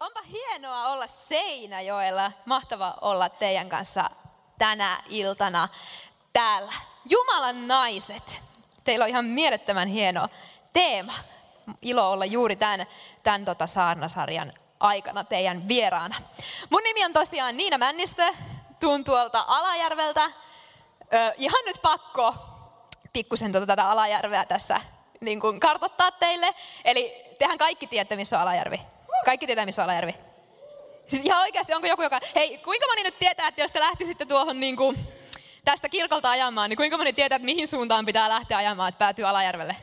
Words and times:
Onpa 0.00 0.20
hienoa 0.22 0.88
olla 0.88 1.06
Seinäjoella. 1.06 2.32
Mahtava 2.44 2.94
olla 3.00 3.28
teidän 3.28 3.68
kanssa 3.68 4.10
tänä 4.58 5.00
iltana 5.08 5.68
täällä. 6.32 6.72
Jumalan 7.10 7.68
naiset. 7.68 8.40
Teillä 8.84 9.02
on 9.02 9.08
ihan 9.08 9.24
mielettömän 9.24 9.88
hieno 9.88 10.28
teema. 10.72 11.14
Ilo 11.82 12.12
olla 12.12 12.24
juuri 12.24 12.56
tämän, 12.56 12.86
tämän 13.22 13.44
tota 13.44 13.66
saarnasarjan 13.66 14.52
aikana 14.80 15.24
teidän 15.24 15.68
vieraana. 15.68 16.16
Mun 16.70 16.82
nimi 16.82 17.04
on 17.04 17.12
tosiaan 17.12 17.56
Niina 17.56 17.78
Männistö, 17.78 18.22
tuun 18.80 19.04
tuolta 19.04 19.44
Alajärveltä. 19.46 20.24
Ö, 20.24 21.34
ihan 21.38 21.64
nyt 21.66 21.82
pakko 21.82 22.34
pikkusen 23.12 23.52
tuota 23.52 23.66
tätä 23.66 23.90
Alajärveä 23.90 24.44
tässä 24.44 24.80
niin 25.20 25.40
kuin 25.40 25.60
kartoittaa 25.60 26.10
teille. 26.10 26.54
Eli 26.84 27.34
tehän 27.38 27.58
kaikki 27.58 27.86
tiedätte, 27.86 28.16
missä 28.16 28.36
on 28.36 28.42
Alajärvi. 28.42 28.80
Kaikki 29.24 29.46
tietää, 29.46 29.66
missä 29.66 29.82
on 29.82 29.84
Alajärvi. 29.84 30.14
Siis 31.06 31.22
ihan 31.24 31.40
oikeasti, 31.40 31.74
onko 31.74 31.86
joku, 31.86 32.02
joka... 32.02 32.20
Hei, 32.34 32.58
kuinka 32.58 32.86
moni 32.86 33.02
nyt 33.02 33.18
tietää, 33.18 33.48
että 33.48 33.60
jos 33.60 33.72
te 33.72 33.80
lähtisitte 33.80 34.26
tuohon 34.26 34.60
niin 34.60 34.76
kuin, 34.76 34.98
tästä 35.64 35.88
kirkolta 35.88 36.30
ajamaan, 36.30 36.70
niin 36.70 36.76
kuinka 36.76 36.96
moni 36.96 37.12
tietää, 37.12 37.36
että 37.36 37.46
mihin 37.46 37.68
suuntaan 37.68 38.06
pitää 38.06 38.28
lähteä 38.28 38.58
ajamaan, 38.58 38.88
että 38.88 38.98
päätyy 38.98 39.24
Alajärvelle? 39.24 39.76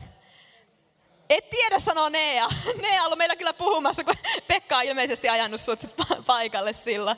Et 1.30 1.50
tiedä, 1.50 1.78
sanoo 1.78 2.08
Nea. 2.08 2.48
Nea 2.82 3.02
on 3.02 3.18
meillä 3.18 3.36
kyllä 3.36 3.52
puhumassa, 3.52 4.04
kun 4.04 4.14
Pekka 4.48 4.76
on 4.76 4.84
ilmeisesti 4.84 5.28
ajannut 5.28 5.60
sut 5.60 5.80
paikalle 6.26 6.72
sillä. 6.72 7.16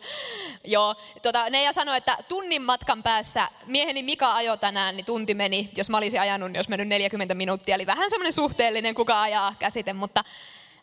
Joo, 0.64 0.94
tota, 1.22 1.50
Nea 1.50 1.72
sanoi, 1.72 1.96
että 1.96 2.16
tunnin 2.28 2.62
matkan 2.62 3.02
päässä 3.02 3.48
mieheni 3.66 4.02
Mika 4.02 4.34
ajo 4.34 4.56
tänään, 4.56 4.96
niin 4.96 5.04
tunti 5.04 5.34
meni. 5.34 5.70
Jos 5.76 5.90
mä 5.90 5.96
olisin 5.96 6.20
ajanut, 6.20 6.52
niin 6.52 6.58
olisi 6.58 6.70
mennyt 6.70 6.88
40 6.88 7.34
minuuttia. 7.34 7.74
Eli 7.74 7.86
vähän 7.86 8.10
semmoinen 8.10 8.32
suhteellinen, 8.32 8.94
kuka 8.94 9.22
ajaa 9.22 9.54
käsite, 9.58 9.92
mutta 9.92 10.24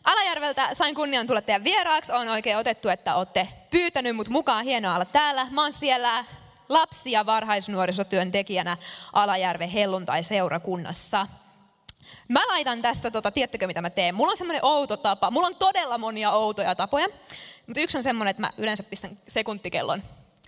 Alajärveltä 0.06 0.68
sain 0.72 0.94
kunnian 0.94 1.26
tulla 1.26 1.40
teidän 1.40 1.64
vieraaksi. 1.64 2.12
On 2.12 2.28
oikein 2.28 2.58
otettu, 2.58 2.88
että 2.88 3.14
olette 3.14 3.48
pyytänyt 3.70 4.16
mut 4.16 4.28
mukaan. 4.28 4.64
Hienoa 4.64 4.94
olla 4.94 5.04
täällä. 5.04 5.46
Mä 5.50 5.62
oon 5.62 5.72
siellä 5.72 6.24
lapsi- 6.68 7.12
ja 7.12 7.26
varhaisnuorisotyöntekijänä 7.26 8.76
Alajärven 9.12 9.68
helluntai-seurakunnassa. 9.68 11.26
Mä 12.28 12.40
laitan 12.48 12.82
tästä, 12.82 13.10
tota, 13.10 13.30
tiedättekö 13.30 13.66
mitä 13.66 13.82
mä 13.82 13.90
teen? 13.90 14.14
Mulla 14.14 14.30
on 14.30 14.36
semmoinen 14.36 14.64
outo 14.64 14.96
tapa. 14.96 15.30
Mulla 15.30 15.46
on 15.46 15.56
todella 15.56 15.98
monia 15.98 16.30
outoja 16.30 16.74
tapoja. 16.74 17.08
Mutta 17.66 17.80
yksi 17.80 17.96
on 17.96 18.02
semmoinen, 18.02 18.30
että 18.30 18.40
mä 18.40 18.50
yleensä 18.58 18.82
pistän 18.82 19.18
sekuntikellon 19.28 20.02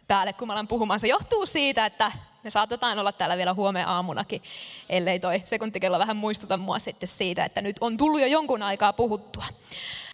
päälle, 0.08 0.32
kun 0.32 0.48
mä 0.48 0.52
alan 0.52 0.68
puhumaan. 0.68 1.00
Se 1.00 1.06
johtuu 1.06 1.46
siitä, 1.46 1.86
että 1.86 2.12
me 2.44 2.50
saatetaan 2.50 2.98
olla 2.98 3.12
täällä 3.12 3.36
vielä 3.36 3.54
huomenna 3.54 3.94
aamunakin, 3.94 4.42
ellei 4.88 5.20
toi 5.20 5.42
sekuntikello 5.44 5.98
vähän 5.98 6.16
muistuta 6.16 6.56
mua 6.56 6.78
sitten 6.78 7.08
siitä, 7.08 7.44
että 7.44 7.60
nyt 7.60 7.76
on 7.80 7.96
tullut 7.96 8.20
jo 8.20 8.26
jonkun 8.26 8.62
aikaa 8.62 8.92
puhuttua. 8.92 9.44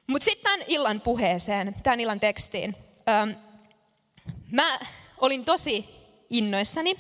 Mutta 0.07 0.25
sitten 0.25 0.45
tämän 0.53 0.67
illan 0.69 1.01
puheeseen, 1.01 1.75
tämän 1.83 2.01
illan 2.01 2.21
tekstiin. 2.21 2.77
Ähm, 3.09 3.31
mä 4.51 4.79
olin 5.19 5.45
tosi 5.45 5.89
innoissani, 6.31 6.97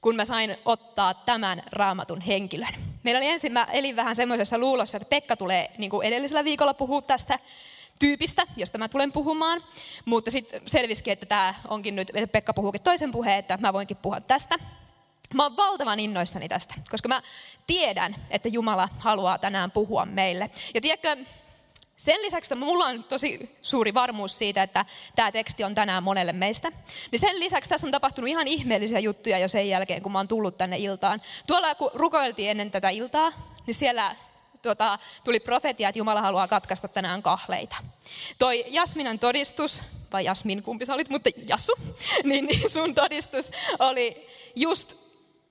kun 0.00 0.16
mä 0.16 0.24
sain 0.24 0.56
ottaa 0.64 1.14
tämän 1.14 1.62
raamatun 1.72 2.20
henkilön. 2.20 2.74
Meillä 3.02 3.18
oli 3.18 3.26
ensin, 3.26 3.52
mä 3.52 3.66
elin 3.72 3.96
vähän 3.96 4.16
semmoisessa 4.16 4.58
luulossa, 4.58 4.96
että 4.96 5.08
Pekka 5.08 5.36
tulee 5.36 5.70
niin 5.78 5.90
kuin 5.90 6.06
edellisellä 6.06 6.44
viikolla 6.44 6.74
puhua 6.74 7.02
tästä 7.02 7.38
tyypistä, 8.00 8.46
josta 8.56 8.78
mä 8.78 8.88
tulen 8.88 9.12
puhumaan. 9.12 9.64
Mutta 10.04 10.30
sitten 10.30 10.60
selvisikin, 10.66 11.12
että 11.12 11.26
tämä 11.26 11.54
onkin 11.68 11.96
nyt, 11.96 12.10
että 12.14 12.26
Pekka 12.26 12.54
puhuukin 12.54 12.82
toisen 12.82 13.12
puheen, 13.12 13.38
että 13.38 13.58
mä 13.60 13.72
voinkin 13.72 13.96
puhua 13.96 14.20
tästä. 14.20 14.58
Mä 15.34 15.42
oon 15.42 15.56
valtavan 15.56 16.00
innoissani 16.00 16.48
tästä, 16.48 16.74
koska 16.90 17.08
mä 17.08 17.22
tiedän, 17.66 18.16
että 18.30 18.48
Jumala 18.48 18.88
haluaa 18.98 19.38
tänään 19.38 19.70
puhua 19.70 20.06
meille. 20.06 20.50
Ja 20.74 20.80
tiedätkö, 20.80 21.16
sen 21.96 22.22
lisäksi, 22.22 22.46
että 22.46 22.64
mulla 22.64 22.84
on 22.84 23.04
tosi 23.04 23.50
suuri 23.62 23.94
varmuus 23.94 24.38
siitä, 24.38 24.62
että 24.62 24.84
tämä 25.14 25.32
teksti 25.32 25.64
on 25.64 25.74
tänään 25.74 26.02
monelle 26.02 26.32
meistä, 26.32 26.72
niin 27.10 27.20
sen 27.20 27.40
lisäksi 27.40 27.70
tässä 27.70 27.86
on 27.86 27.90
tapahtunut 27.90 28.28
ihan 28.28 28.48
ihmeellisiä 28.48 28.98
juttuja 28.98 29.38
jo 29.38 29.48
sen 29.48 29.68
jälkeen, 29.68 30.02
kun 30.02 30.12
mä 30.12 30.18
oon 30.18 30.28
tullut 30.28 30.58
tänne 30.58 30.78
iltaan. 30.78 31.20
Tuolla 31.46 31.74
kun 31.74 31.90
rukoiltiin 31.94 32.50
ennen 32.50 32.70
tätä 32.70 32.90
iltaa, 32.90 33.32
niin 33.66 33.74
siellä 33.74 34.16
tuota, 34.62 34.98
tuli 35.24 35.40
profetia, 35.40 35.88
että 35.88 35.98
Jumala 35.98 36.20
haluaa 36.20 36.48
katkaista 36.48 36.88
tänään 36.88 37.22
kahleita. 37.22 37.76
Toi 38.38 38.64
Jasminan 38.68 39.18
todistus, 39.18 39.82
vai 40.12 40.24
Jasmin, 40.24 40.62
kumpi 40.62 40.86
sä 40.86 40.94
olit, 40.94 41.10
mutta 41.10 41.30
Jassu, 41.46 41.72
niin, 42.24 42.46
niin 42.46 42.70
sun 42.70 42.94
todistus 42.94 43.50
oli 43.78 44.28
just 44.56 44.96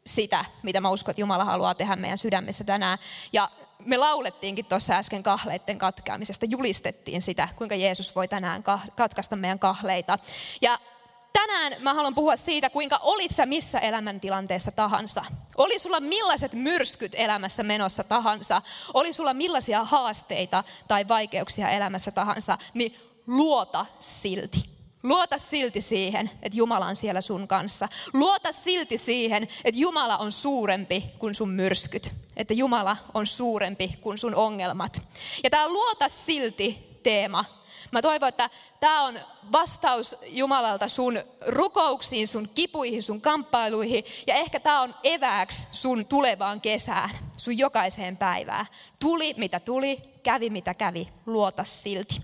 sitä, 0.05 0.45
mitä 0.63 0.81
mä 0.81 0.89
uskon, 0.89 1.11
että 1.11 1.21
Jumala 1.21 1.45
haluaa 1.45 1.75
tehdä 1.75 1.95
meidän 1.95 2.17
sydämessä 2.17 2.63
tänään. 2.63 2.97
Ja 3.33 3.49
me 3.85 3.97
laulettiinkin 3.97 4.65
tuossa 4.65 4.93
äsken 4.93 5.23
kahleiden 5.23 5.77
katkeamisesta, 5.77 6.45
julistettiin 6.45 7.21
sitä, 7.21 7.49
kuinka 7.55 7.75
Jeesus 7.75 8.15
voi 8.15 8.27
tänään 8.27 8.63
katkaista 8.95 9.35
meidän 9.35 9.59
kahleita. 9.59 10.19
Ja 10.61 10.79
tänään 11.33 11.75
mä 11.79 11.93
haluan 11.93 12.15
puhua 12.15 12.35
siitä, 12.35 12.69
kuinka 12.69 12.99
olit 13.01 13.35
sä 13.35 13.45
missä 13.45 13.79
elämäntilanteessa 13.79 14.71
tahansa. 14.71 15.25
Oli 15.57 15.79
sulla 15.79 15.99
millaiset 15.99 16.53
myrskyt 16.53 17.11
elämässä 17.15 17.63
menossa 17.63 18.03
tahansa, 18.03 18.61
oli 18.93 19.13
sulla 19.13 19.33
millaisia 19.33 19.83
haasteita 19.83 20.63
tai 20.87 21.07
vaikeuksia 21.07 21.69
elämässä 21.69 22.11
tahansa, 22.11 22.57
niin 22.73 22.95
luota 23.27 23.85
silti. 23.99 24.69
Luota 25.03 25.37
silti 25.37 25.81
siihen, 25.81 26.31
että 26.41 26.57
Jumala 26.57 26.85
on 26.85 26.95
siellä 26.95 27.21
sun 27.21 27.47
kanssa. 27.47 27.89
Luota 28.13 28.51
silti 28.51 28.97
siihen, 28.97 29.43
että 29.43 29.81
Jumala 29.81 30.17
on 30.17 30.31
suurempi 30.31 31.05
kuin 31.19 31.35
sun 31.35 31.49
myrskyt. 31.49 32.11
Että 32.37 32.53
Jumala 32.53 32.97
on 33.13 33.27
suurempi 33.27 33.93
kuin 34.01 34.17
sun 34.17 34.35
ongelmat. 34.35 35.01
Ja 35.43 35.49
tämä 35.49 35.69
luota 35.69 36.09
silti 36.09 36.99
teema. 37.03 37.45
Mä 37.91 38.01
toivon, 38.01 38.29
että 38.29 38.49
tämä 38.79 39.03
on 39.03 39.19
vastaus 39.51 40.15
Jumalalta 40.25 40.87
sun 40.87 41.19
rukouksiin, 41.47 42.27
sun 42.27 42.49
kipuihin, 42.55 43.03
sun 43.03 43.21
kamppailuihin. 43.21 44.03
Ja 44.27 44.35
ehkä 44.35 44.59
tämä 44.59 44.81
on 44.81 44.95
evääksi 45.03 45.67
sun 45.71 46.05
tulevaan 46.05 46.61
kesään, 46.61 47.09
sun 47.37 47.57
jokaiseen 47.57 48.17
päivään. 48.17 48.65
Tuli 48.99 49.33
mitä 49.37 49.59
tuli, 49.59 50.01
kävi 50.23 50.49
mitä 50.49 50.73
kävi, 50.73 51.09
luota 51.25 51.63
silti. 51.63 52.15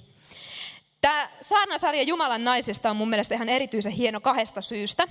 Tämä 1.01 1.29
saarnasarja 1.41 2.03
Jumalan 2.03 2.43
naisesta 2.43 2.89
on 2.89 2.95
mun 2.95 3.09
mielestä 3.09 3.35
ihan 3.35 3.49
erityisen 3.49 3.91
hieno 3.91 4.19
kahdesta 4.19 4.61
syystä. 4.61 5.07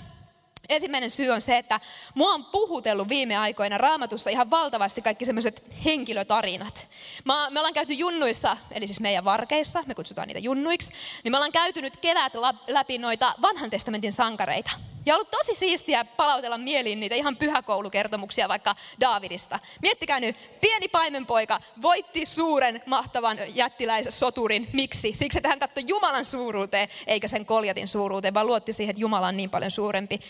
Ensimmäinen 0.69 1.11
syy 1.11 1.31
on 1.31 1.41
se, 1.41 1.59
että 1.59 1.81
mua 2.15 2.31
on 2.31 2.45
puhutellut 2.45 3.09
viime 3.09 3.37
aikoina 3.37 3.79
raamatussa 3.79 4.31
ihan 4.31 4.51
valtavasti 4.51 5.03
kaikki 5.03 5.25
semmoiset 5.25 5.63
henkilötarinat. 5.85 6.87
Mä, 7.25 7.51
me 7.51 7.61
ollaan 7.61 7.75
käyty 7.75 7.93
junnuissa, 7.93 8.57
eli 8.71 8.87
siis 8.87 9.01
meidän 9.01 9.25
varkeissa, 9.25 9.83
me 9.87 9.95
kutsutaan 9.95 10.29
niitä 10.29 10.41
junnuiksi, 10.41 10.93
niin 11.25 11.33
me 11.33 11.37
ollaan 11.37 11.53
käyty 11.53 11.83
nyt 11.83 11.97
kevät 11.97 12.33
läpi 12.67 12.99
noita 12.99 13.35
vanhan 13.43 13.71
testamentin 13.71 14.13
sankareita. 14.13 14.71
Ja 15.07 15.15
ollut 15.15 15.31
tosi 15.31 15.55
siistiä 15.55 16.05
palautella 16.05 16.59
mieliin 16.59 17.01
niitä 17.01 17.15
ihan 17.15 17.37
pyhäkoulukertomuksia 17.37 18.49
vaikka 18.49 18.75
Daavidista. 19.01 19.59
Miettikää 19.83 20.21
nyt, 20.21 20.37
pieni 20.61 20.89
paimenpoika 20.89 21.61
voitti 21.83 22.27
suuren, 22.27 22.83
mahtavan 22.87 23.39
jättiläisen 23.55 24.13
soturin. 24.13 24.69
Miksi? 24.73 25.15
Siksi, 25.15 25.39
että 25.39 25.49
hän 25.49 25.59
katsoi 25.59 25.85
Jumalan 25.87 26.25
suuruuteen, 26.25 26.89
eikä 27.07 27.29
sen 27.29 27.47
koljatin 27.47 27.89
suuruuteen, 27.89 28.35
vaan 28.35 28.47
luotti 28.47 28.73
siihen, 28.73 28.91
että 28.91 29.01
Jumala 29.01 29.27
on 29.27 29.37
niin 29.37 29.51
paljon 29.51 29.71
suurempi. 29.71 30.21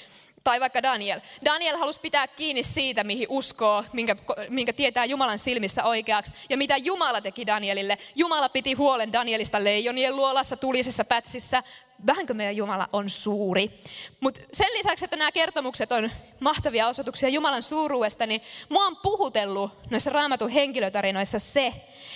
Tai 0.45 0.61
vaikka 0.61 0.83
Daniel. 0.83 1.21
Daniel 1.45 1.77
halusi 1.77 2.01
pitää 2.01 2.27
kiinni 2.27 2.63
siitä, 2.63 3.05
mihin 3.05 3.27
uskoo, 3.29 3.85
minkä, 3.93 4.17
minkä 4.49 4.73
tietää 4.73 5.05
Jumalan 5.05 5.39
silmissä 5.39 5.85
oikeaksi. 5.85 6.33
Ja 6.49 6.57
mitä 6.57 6.77
Jumala 6.77 7.21
teki 7.21 7.47
Danielille. 7.47 7.99
Jumala 8.15 8.49
piti 8.49 8.73
huolen 8.73 9.13
Danielista 9.13 9.65
leijonien 9.65 10.17
luolassa, 10.17 10.57
tulisessa 10.57 11.05
pätsissä. 11.05 11.63
Vähänkö 12.07 12.35
meidän 12.35 12.57
Jumala 12.57 12.89
on 12.93 13.11
suuri. 13.11 13.81
Mutta 14.21 14.41
sen 14.53 14.69
lisäksi, 14.75 15.05
että 15.05 15.17
nämä 15.17 15.33
kertomukset 15.33 15.93
on 15.93 16.11
mahtavia 16.41 16.89
osoituksia 16.89 17.29
Jumalan 17.29 17.63
suuruudesta, 17.63 18.27
niin 18.27 18.41
mua 18.69 18.87
on 18.87 18.97
puhutellut 18.97 19.91
noissa 19.91 20.11
raamatun 20.11 20.51
henkilötarinoissa 20.51 21.39
se, 21.39 21.75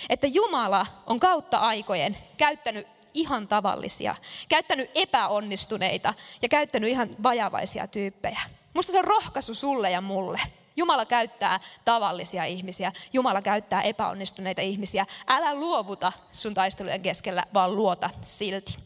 että 0.09 0.27
Jumala 0.27 0.85
on 1.07 1.19
kautta 1.19 1.57
aikojen 1.57 2.17
käyttänyt 2.37 2.87
ihan 3.13 3.47
tavallisia, 3.47 4.15
käyttänyt 4.49 4.91
epäonnistuneita 4.95 6.13
ja 6.41 6.49
käyttänyt 6.49 6.89
ihan 6.89 7.09
vajavaisia 7.23 7.87
tyyppejä. 7.87 8.39
Musta 8.73 8.91
se 8.91 8.99
on 8.99 9.05
rohkaisu 9.05 9.53
sulle 9.53 9.91
ja 9.91 10.01
mulle. 10.01 10.41
Jumala 10.75 11.05
käyttää 11.05 11.59
tavallisia 11.85 12.45
ihmisiä, 12.45 12.91
Jumala 13.13 13.41
käyttää 13.41 13.81
epäonnistuneita 13.81 14.61
ihmisiä. 14.61 15.05
Älä 15.27 15.55
luovuta 15.55 16.11
sun 16.31 16.53
taistelujen 16.53 17.01
keskellä, 17.01 17.43
vaan 17.53 17.75
luota 17.75 18.09
silti. 18.21 18.77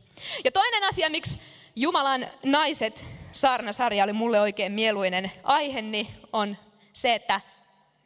Ja 0.44 0.52
toinen 0.52 0.84
asia, 0.84 1.10
miksi 1.10 1.40
Jumalan 1.76 2.28
naiset 2.44 3.06
saarnasarja 3.32 4.04
oli 4.04 4.14
mulle 4.14 4.42
oikein 4.42 4.72
mieluinen 4.72 5.32
aihe, 5.44 5.82
niin 5.82 6.08
on 6.34 6.58
se, 6.94 7.14
että 7.14 7.42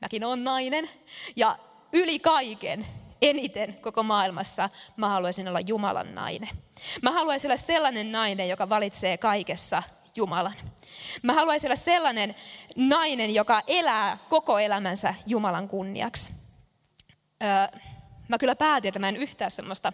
mäkin 0.01 0.23
olen 0.23 0.43
nainen. 0.43 0.89
Ja 1.35 1.57
yli 1.93 2.19
kaiken 2.19 2.87
eniten 3.21 3.73
koko 3.81 4.03
maailmassa 4.03 4.69
mä 4.97 5.09
haluaisin 5.09 5.47
olla 5.47 5.59
Jumalan 5.59 6.15
nainen. 6.15 6.49
Mä 7.01 7.11
haluaisin 7.11 7.47
olla 7.47 7.57
sellainen 7.57 8.11
nainen, 8.11 8.49
joka 8.49 8.69
valitsee 8.69 9.17
kaikessa 9.17 9.83
Jumalan. 10.15 10.55
Mä 11.23 11.33
haluaisin 11.33 11.67
olla 11.67 11.75
sellainen 11.75 12.35
nainen, 12.75 13.33
joka 13.33 13.61
elää 13.67 14.17
koko 14.29 14.59
elämänsä 14.59 15.15
Jumalan 15.25 15.67
kunniaksi. 15.67 16.31
Öö, 17.43 17.79
mä 18.27 18.37
kyllä 18.37 18.55
päätin, 18.55 18.89
että 18.89 18.99
mä 18.99 19.09
en 19.09 19.15
yhtään 19.15 19.51
semmoista 19.51 19.93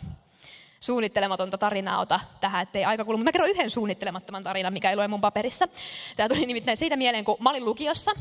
suunnittelematonta 0.80 1.58
tarinaa 1.58 2.00
ota 2.00 2.20
tähän, 2.42 2.64
ettei 2.64 2.86
aika 2.86 3.06
kulu. 3.06 3.18
Mä 3.18 3.32
kerron 3.32 3.50
yhden 3.50 3.70
suunnittelemattoman 3.70 4.44
tarinan, 4.44 4.74
mikä 4.74 4.90
ei 4.90 4.96
lue 4.96 5.08
mun 5.08 5.22
paperissa. 5.22 5.68
Tämä 6.16 6.30
tuli 6.30 6.46
nimittäin 6.46 6.78
siitä 6.78 6.98
mieleen, 6.98 7.26
kun 7.26 7.38
mä 7.40 7.50
olin 7.50 7.66
lukiossa. 7.66 8.12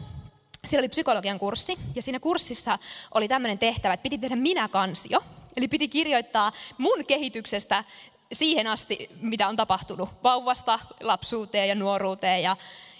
Siellä 0.66 0.82
oli 0.82 0.88
psykologian 0.88 1.38
kurssi 1.38 1.78
ja 1.94 2.02
siinä 2.02 2.20
kurssissa 2.20 2.78
oli 3.14 3.28
tämmöinen 3.28 3.58
tehtävä, 3.58 3.94
että 3.94 4.02
piti 4.02 4.18
tehdä 4.18 4.36
minä-kansio. 4.36 5.20
Eli 5.56 5.68
piti 5.68 5.88
kirjoittaa 5.88 6.52
mun 6.78 7.04
kehityksestä 7.06 7.84
siihen 8.32 8.66
asti, 8.66 9.10
mitä 9.20 9.48
on 9.48 9.56
tapahtunut 9.56 10.08
vauvasta 10.22 10.78
lapsuuteen 11.00 11.68
ja 11.68 11.74
nuoruuteen 11.74 12.42
ja 12.42 12.56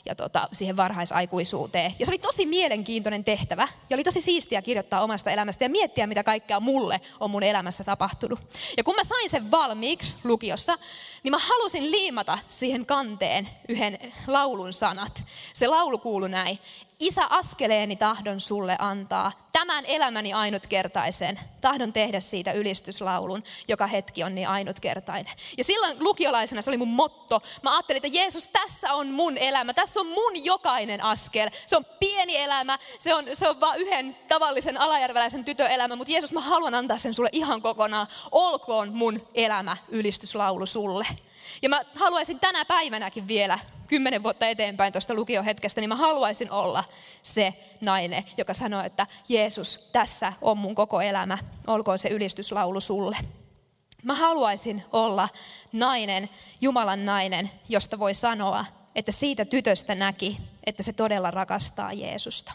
ja 0.06 0.14
tota, 0.14 0.48
siihen 0.52 0.76
varhaisaikuisuuteen. 0.76 1.94
Ja 1.98 2.06
se 2.06 2.12
oli 2.12 2.18
tosi 2.18 2.46
mielenkiintoinen 2.46 3.24
tehtävä 3.24 3.68
ja 3.90 3.96
oli 3.96 4.04
tosi 4.04 4.20
siistiä 4.20 4.62
kirjoittaa 4.62 5.02
omasta 5.02 5.30
elämästä 5.30 5.64
ja 5.64 5.68
miettiä, 5.68 6.06
mitä 6.06 6.24
kaikkea 6.24 6.60
mulle 6.60 7.00
on 7.20 7.30
mun 7.30 7.42
elämässä 7.42 7.84
tapahtunut. 7.84 8.40
Ja 8.76 8.84
kun 8.84 8.94
mä 8.94 9.04
sain 9.04 9.30
sen 9.30 9.50
valmiiksi 9.50 10.16
lukiossa, 10.24 10.76
niin 11.22 11.30
mä 11.30 11.38
halusin 11.38 11.90
liimata 11.90 12.38
siihen 12.48 12.86
kanteen 12.86 13.48
yhden 13.68 13.98
laulun 14.26 14.72
sanat. 14.72 15.24
Se 15.54 15.66
laulu 15.66 15.98
kuului 15.98 16.28
näin. 16.28 16.58
Isä 17.02 17.26
askeleeni 17.30 17.96
tahdon 17.96 18.40
sulle 18.40 18.76
antaa, 18.78 19.32
tämän 19.52 19.84
elämäni 19.86 20.32
ainutkertaisen. 20.32 21.40
Tahdon 21.60 21.92
tehdä 21.92 22.20
siitä 22.20 22.52
ylistyslaulun, 22.52 23.42
joka 23.68 23.86
hetki 23.86 24.24
on 24.24 24.34
niin 24.34 24.48
ainutkertainen. 24.48 25.34
Ja 25.58 25.64
silloin 25.64 25.96
lukiolaisena 26.00 26.62
se 26.62 26.70
oli 26.70 26.76
mun 26.76 26.88
motto. 26.88 27.42
Mä 27.62 27.72
ajattelin, 27.72 28.04
että 28.04 28.18
Jeesus, 28.18 28.48
tässä 28.48 28.94
on 28.94 29.08
mun 29.08 29.38
elämä, 29.38 29.74
tässä 29.74 30.00
on 30.00 30.06
mun 30.06 30.44
jokainen 30.44 31.04
askel. 31.04 31.50
Se 31.66 31.76
on 31.76 31.84
pieni 32.00 32.36
elämä, 32.36 32.78
se 32.98 33.14
on, 33.14 33.24
se 33.32 33.48
on 33.48 33.60
vain 33.60 33.80
yhden 33.80 34.16
tavallisen 34.28 34.80
alajärveläisen 34.80 35.44
tytön 35.44 35.70
elämä, 35.70 35.96
mutta 35.96 36.12
Jeesus, 36.12 36.32
mä 36.32 36.40
haluan 36.40 36.74
antaa 36.74 36.98
sen 36.98 37.14
sulle 37.14 37.30
ihan 37.32 37.62
kokonaan. 37.62 38.06
Olkoon 38.32 38.92
mun 38.92 39.28
elämä 39.34 39.76
ylistyslaulu 39.88 40.66
sulle. 40.66 41.06
Ja 41.62 41.68
mä 41.68 41.84
haluaisin 41.94 42.40
tänä 42.40 42.64
päivänäkin 42.64 43.28
vielä 43.28 43.58
kymmenen 43.92 44.22
vuotta 44.22 44.46
eteenpäin 44.46 44.92
tuosta 44.92 45.14
lukiohetkestä, 45.14 45.80
niin 45.80 45.88
mä 45.88 45.96
haluaisin 45.96 46.50
olla 46.50 46.84
se 47.22 47.54
nainen, 47.80 48.24
joka 48.36 48.54
sanoo, 48.54 48.82
että 48.82 49.06
Jeesus, 49.28 49.88
tässä 49.92 50.32
on 50.42 50.58
mun 50.58 50.74
koko 50.74 51.00
elämä, 51.00 51.38
olkoon 51.66 51.98
se 51.98 52.08
ylistyslaulu 52.08 52.80
sulle. 52.80 53.16
Mä 54.02 54.14
haluaisin 54.14 54.84
olla 54.92 55.28
nainen, 55.72 56.30
Jumalan 56.60 57.06
nainen, 57.06 57.50
josta 57.68 57.98
voi 57.98 58.14
sanoa, 58.14 58.64
että 58.94 59.12
siitä 59.12 59.44
tytöstä 59.44 59.94
näki, 59.94 60.40
että 60.66 60.82
se 60.82 60.92
todella 60.92 61.30
rakastaa 61.30 61.92
Jeesusta. 61.92 62.52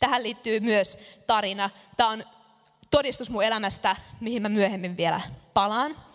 Tähän 0.00 0.22
liittyy 0.22 0.60
myös 0.60 0.98
tarina. 1.26 1.70
Tämä 1.96 2.10
on 2.10 2.24
todistus 2.90 3.30
mun 3.30 3.44
elämästä, 3.44 3.96
mihin 4.20 4.42
mä 4.42 4.48
myöhemmin 4.48 4.96
vielä 4.96 5.20
palaan. 5.54 6.05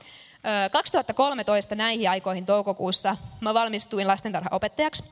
2013 0.71 1.75
näihin 1.75 2.09
aikoihin 2.09 2.45
toukokuussa 2.45 3.17
mä 3.41 3.53
valmistuin 3.53 4.07
lastentarhaopettajaksi. 4.07 5.03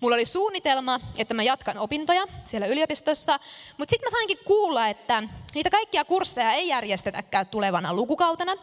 Mulla 0.00 0.14
oli 0.14 0.24
suunnitelma, 0.24 1.00
että 1.18 1.34
mä 1.34 1.42
jatkan 1.42 1.78
opintoja 1.78 2.26
siellä 2.44 2.66
yliopistossa, 2.66 3.38
mutta 3.78 3.90
sitten 3.90 4.06
mä 4.06 4.10
sainkin 4.10 4.38
kuulla, 4.44 4.88
että 4.88 5.22
niitä 5.54 5.70
kaikkia 5.70 6.04
kursseja 6.04 6.52
ei 6.52 6.68
järjestetäkään 6.68 7.46
tulevana 7.46 7.94
lukukautena. 7.94 8.54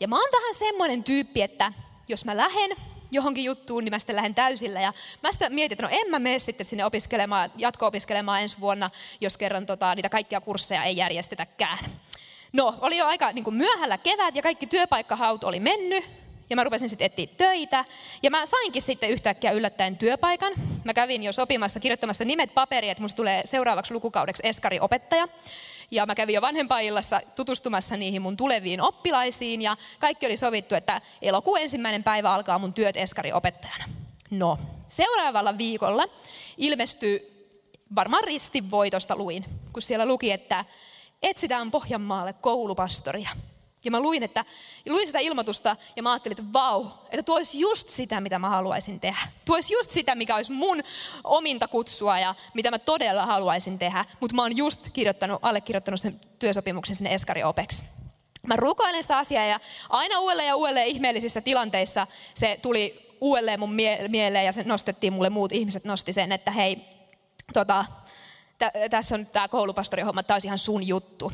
Ja 0.00 0.08
mä 0.08 0.16
oon 0.16 0.30
tähän 0.30 0.54
semmoinen 0.54 1.04
tyyppi, 1.04 1.42
että 1.42 1.72
jos 2.08 2.24
mä 2.24 2.36
lähden 2.36 2.76
johonkin 3.10 3.44
juttuun, 3.44 3.84
niin 3.84 3.92
mä 3.92 3.98
sitten 3.98 4.16
lähden 4.16 4.34
täysillä. 4.34 4.80
Ja 4.80 4.92
mä 5.22 5.32
sitten 5.32 5.54
mietin, 5.54 5.72
että 5.72 5.86
no 5.86 6.02
en 6.02 6.10
mä 6.10 6.18
mene 6.18 6.38
sitten 6.38 6.66
sinne 6.66 6.84
opiskelemaan, 6.84 7.50
jatko-opiskelemaan 7.56 8.42
ensi 8.42 8.60
vuonna, 8.60 8.90
jos 9.20 9.36
kerran 9.36 9.66
tota, 9.66 9.94
niitä 9.94 10.08
kaikkia 10.08 10.40
kursseja 10.40 10.84
ei 10.84 10.96
järjestetäkään. 10.96 11.78
No, 12.52 12.74
oli 12.80 12.96
jo 12.96 13.06
aika 13.06 13.32
niin 13.32 13.44
kuin 13.44 13.56
myöhällä 13.56 13.98
kevät 13.98 14.36
ja 14.36 14.42
kaikki 14.42 14.66
työpaikkahaut 14.66 15.44
oli 15.44 15.60
mennyt. 15.60 16.04
Ja 16.50 16.56
mä 16.56 16.64
rupesin 16.64 16.88
sitten 16.88 17.06
etsiä 17.06 17.26
töitä. 17.26 17.84
Ja 18.22 18.30
mä 18.30 18.46
sainkin 18.46 18.82
sitten 18.82 19.10
yhtäkkiä 19.10 19.50
yllättäen 19.50 19.96
työpaikan. 19.96 20.52
Mä 20.84 20.94
kävin 20.94 21.22
jo 21.22 21.32
sopimassa, 21.32 21.80
kirjoittamassa 21.80 22.24
nimet 22.24 22.54
paperiin, 22.54 22.90
että 22.90 23.02
musta 23.02 23.16
tulee 23.16 23.42
seuraavaksi 23.44 23.94
lukukaudeksi 23.94 24.42
eskari-opettaja. 24.46 25.28
Ja 25.90 26.06
mä 26.06 26.14
kävin 26.14 26.34
jo 26.34 26.40
vanhempaillassa 26.40 27.20
tutustumassa 27.36 27.96
niihin 27.96 28.22
mun 28.22 28.36
tuleviin 28.36 28.80
oppilaisiin. 28.80 29.62
Ja 29.62 29.76
kaikki 29.98 30.26
oli 30.26 30.36
sovittu, 30.36 30.74
että 30.74 31.00
elokuun 31.22 31.60
ensimmäinen 31.60 32.04
päivä 32.04 32.34
alkaa 32.34 32.58
mun 32.58 32.74
työt 32.74 32.96
eskari-opettajana. 32.96 33.84
No, 34.30 34.58
seuraavalla 34.88 35.58
viikolla 35.58 36.04
ilmestyy, 36.56 37.46
varmaan 37.94 38.24
ristinvoitosta 38.24 39.16
luin, 39.16 39.44
kun 39.72 39.82
siellä 39.82 40.06
luki, 40.06 40.32
että 40.32 40.64
etsitään 41.22 41.70
Pohjanmaalle 41.70 42.32
koulupastoria. 42.32 43.30
Ja 43.84 43.90
mä 43.90 44.00
luin, 44.00 44.22
että, 44.22 44.44
luin 44.88 45.06
sitä 45.06 45.18
ilmoitusta 45.18 45.76
ja 45.96 46.02
mä 46.02 46.12
ajattelin, 46.12 46.40
että 46.40 46.52
vau, 46.52 46.86
että 47.04 47.22
tuo 47.22 47.36
olisi 47.36 47.60
just 47.60 47.88
sitä, 47.88 48.20
mitä 48.20 48.38
mä 48.38 48.48
haluaisin 48.48 49.00
tehdä. 49.00 49.20
Tuo 49.44 49.54
olisi 49.54 49.74
just 49.74 49.90
sitä, 49.90 50.14
mikä 50.14 50.36
olisi 50.36 50.52
mun 50.52 50.82
ominta 51.24 51.68
kutsua 51.68 52.18
ja 52.18 52.34
mitä 52.54 52.70
mä 52.70 52.78
todella 52.78 53.26
haluaisin 53.26 53.78
tehdä. 53.78 54.04
Mutta 54.20 54.36
mä 54.36 54.42
oon 54.42 54.56
just 54.56 54.88
kirjoittanut, 54.92 55.38
allekirjoittanut 55.42 56.00
sen 56.00 56.20
työsopimuksen 56.38 56.96
sinne 56.96 57.14
Eskari 57.14 57.44
Opeksi. 57.44 57.84
Mä 58.46 58.56
rukoilen 58.56 59.02
sitä 59.02 59.18
asiaa 59.18 59.44
ja 59.44 59.60
aina 59.88 60.18
uudelleen 60.18 60.48
ja 60.48 60.56
uudelleen 60.56 60.86
ihmeellisissä 60.86 61.40
tilanteissa 61.40 62.06
se 62.34 62.58
tuli 62.62 63.08
uudelleen 63.20 63.60
mun 63.60 63.74
mie- 63.74 64.08
mieleen 64.08 64.44
ja 64.44 64.52
se 64.52 64.62
nostettiin 64.62 65.12
mulle, 65.12 65.30
muut 65.30 65.52
ihmiset 65.52 65.84
nosti 65.84 66.12
sen, 66.12 66.32
että 66.32 66.50
hei, 66.50 66.78
tota, 67.52 67.84
tässä 68.90 69.14
on 69.14 69.26
tämä 69.26 69.48
koulupastorihomma, 69.48 70.22
tämä 70.22 70.34
olisi 70.34 70.46
ihan 70.46 70.58
sun 70.58 70.86
juttu. 70.86 71.32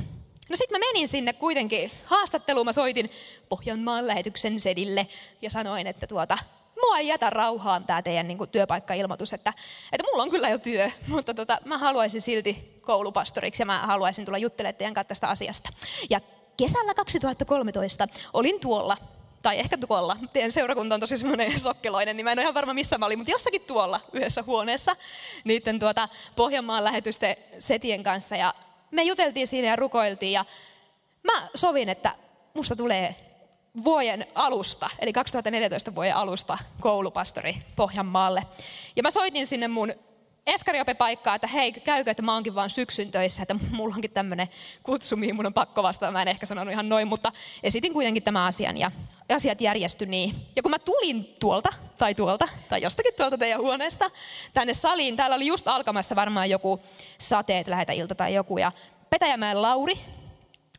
No 0.48 0.56
sitten 0.56 0.80
mä 0.80 0.86
menin 0.86 1.08
sinne 1.08 1.32
kuitenkin 1.32 1.90
haastatteluun, 2.04 2.66
mä 2.66 2.72
soitin 2.72 3.10
Pohjanmaan 3.48 4.06
lähetyksen 4.06 4.60
sedille 4.60 5.08
ja 5.42 5.50
sanoin, 5.50 5.86
että 5.86 6.06
tuota, 6.06 6.38
mua 6.82 6.98
ei 6.98 7.08
jätä 7.08 7.30
rauhaan 7.30 7.84
tämä 7.84 8.02
teidän 8.02 8.28
niin 8.28 8.38
kuin, 8.38 8.50
työpaikkailmoitus, 8.50 9.32
että, 9.32 9.52
että 9.92 10.04
mulla 10.10 10.22
on 10.22 10.30
kyllä 10.30 10.48
jo 10.48 10.58
työ, 10.58 10.90
mutta 11.06 11.34
tota, 11.34 11.58
mä 11.64 11.78
haluaisin 11.78 12.20
silti 12.20 12.80
koulupastoriksi 12.80 13.62
ja 13.62 13.66
mä 13.66 13.78
haluaisin 13.78 14.24
tulla 14.24 14.38
juttelemaan 14.38 14.74
teidän 14.74 14.94
kanssa 14.94 15.08
tästä 15.08 15.28
asiasta. 15.28 15.70
Ja 16.10 16.20
kesällä 16.56 16.94
2013 16.94 18.08
olin 18.32 18.60
tuolla 18.60 18.96
tai 19.48 19.58
ehkä 19.58 19.78
tuolla. 19.78 20.16
Teidän 20.32 20.52
seurakunta 20.52 20.94
on 20.94 21.00
tosi 21.00 21.18
semmoinen 21.18 21.60
sokkeloinen, 21.68 22.16
niin 22.16 22.24
mä 22.24 22.32
en 22.32 22.38
ole 22.38 22.42
ihan 22.42 22.54
varma 22.54 22.74
missä 22.74 22.98
mä 22.98 23.06
olin, 23.06 23.18
mutta 23.18 23.30
jossakin 23.30 23.60
tuolla 23.60 24.00
yhdessä 24.12 24.42
huoneessa 24.42 24.96
niiden 25.44 25.78
tuota 25.78 26.08
Pohjanmaan 26.36 26.84
lähetysten 26.84 27.36
setien 27.58 28.02
kanssa. 28.02 28.36
Ja 28.36 28.54
me 28.90 29.02
juteltiin 29.02 29.46
siinä 29.46 29.68
ja 29.68 29.76
rukoiltiin 29.76 30.32
ja 30.32 30.44
mä 31.24 31.48
sovin, 31.54 31.88
että 31.88 32.14
musta 32.54 32.76
tulee 32.76 33.16
vuoden 33.84 34.26
alusta, 34.34 34.90
eli 34.98 35.12
2014 35.12 35.94
vuoden 35.94 36.16
alusta 36.16 36.58
koulupastori 36.80 37.56
Pohjanmaalle. 37.76 38.46
Ja 38.96 39.02
mä 39.02 39.10
soitin 39.10 39.46
sinne 39.46 39.68
mun 39.68 39.92
eskariopepaikkaa, 40.48 41.34
että 41.34 41.46
hei, 41.46 41.72
käykö, 41.72 42.10
että 42.10 42.22
mä 42.22 42.34
oonkin 42.34 42.54
vaan 42.54 42.70
syksyn 42.70 43.10
töissä, 43.10 43.42
että 43.42 43.56
mulla 43.70 43.94
onkin 43.94 44.10
tämmöinen 44.10 44.48
kutsu, 44.82 45.16
mihin 45.16 45.36
mun 45.36 45.46
on 45.46 45.54
pakko 45.54 45.82
vastata. 45.82 46.12
Mä 46.12 46.22
en 46.22 46.28
ehkä 46.28 46.46
sanonut 46.46 46.72
ihan 46.72 46.88
noin, 46.88 47.08
mutta 47.08 47.32
esitin 47.62 47.92
kuitenkin 47.92 48.22
tämän 48.22 48.42
asian 48.42 48.76
ja 48.76 48.90
asiat 49.34 49.60
järjesty 49.60 50.06
niin. 50.06 50.34
Ja 50.56 50.62
kun 50.62 50.70
mä 50.70 50.78
tulin 50.78 51.34
tuolta, 51.40 51.68
tai 51.98 52.14
tuolta, 52.14 52.48
tai 52.68 52.82
jostakin 52.82 53.14
tuolta 53.14 53.38
teidän 53.38 53.60
huoneesta, 53.60 54.10
tänne 54.52 54.74
saliin, 54.74 55.16
täällä 55.16 55.36
oli 55.36 55.46
just 55.46 55.68
alkamassa 55.68 56.16
varmaan 56.16 56.50
joku 56.50 56.80
sateet, 57.18 57.68
lähetä 57.68 57.92
ilta 57.92 58.14
tai 58.14 58.34
joku, 58.34 58.58
ja 58.58 58.72
Petäjämäen 59.10 59.62
Lauri 59.62 59.98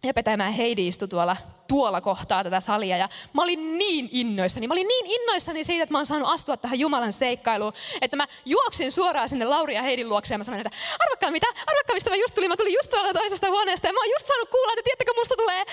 ja 0.03 0.13
Petäjämäen 0.13 0.53
Heidi 0.53 0.87
istui 0.87 1.07
tuolla 1.07 1.37
tuolla 1.69 2.01
kohtaa 2.01 2.43
tätä 2.43 2.59
salia. 2.59 2.97
Ja 2.97 3.09
mä 3.33 3.41
olin 3.43 3.77
niin 3.77 4.09
innoissani. 4.11 4.67
Mä 4.67 4.73
olin 4.73 4.87
niin 4.87 5.05
innoissani 5.05 5.63
siitä, 5.63 5.83
että 5.83 5.93
mä 5.93 5.99
oon 5.99 6.05
saanut 6.05 6.29
astua 6.29 6.57
tähän 6.57 6.79
Jumalan 6.79 7.13
seikkailuun, 7.13 7.73
että 8.01 8.17
mä 8.17 8.25
juoksin 8.45 8.91
suoraan 8.91 9.29
sinne 9.29 9.45
Lauri 9.45 9.75
ja 9.75 9.81
Heidin 9.81 10.09
luokse 10.09 10.33
ja 10.33 10.37
mä 10.37 10.43
sanoin, 10.43 10.67
että 10.67 10.77
arvakkaa 10.99 11.31
mitä, 11.31 11.47
arvakkaa 11.67 11.93
mistä 11.93 12.09
mä 12.09 12.15
just 12.15 12.35
tulin. 12.35 12.49
Mä 12.49 12.57
tulin 12.57 12.73
just 12.73 12.89
tuolla 12.89 13.13
toisesta 13.13 13.49
huoneesta 13.49 13.87
ja 13.87 13.93
mä 13.93 13.99
oon 13.99 14.09
just 14.09 14.27
saanut 14.27 14.49
kuulla, 14.49 14.73
että 14.73 14.83
tiedättekö 14.83 15.13
musta 15.17 15.35
tulee 15.37 15.65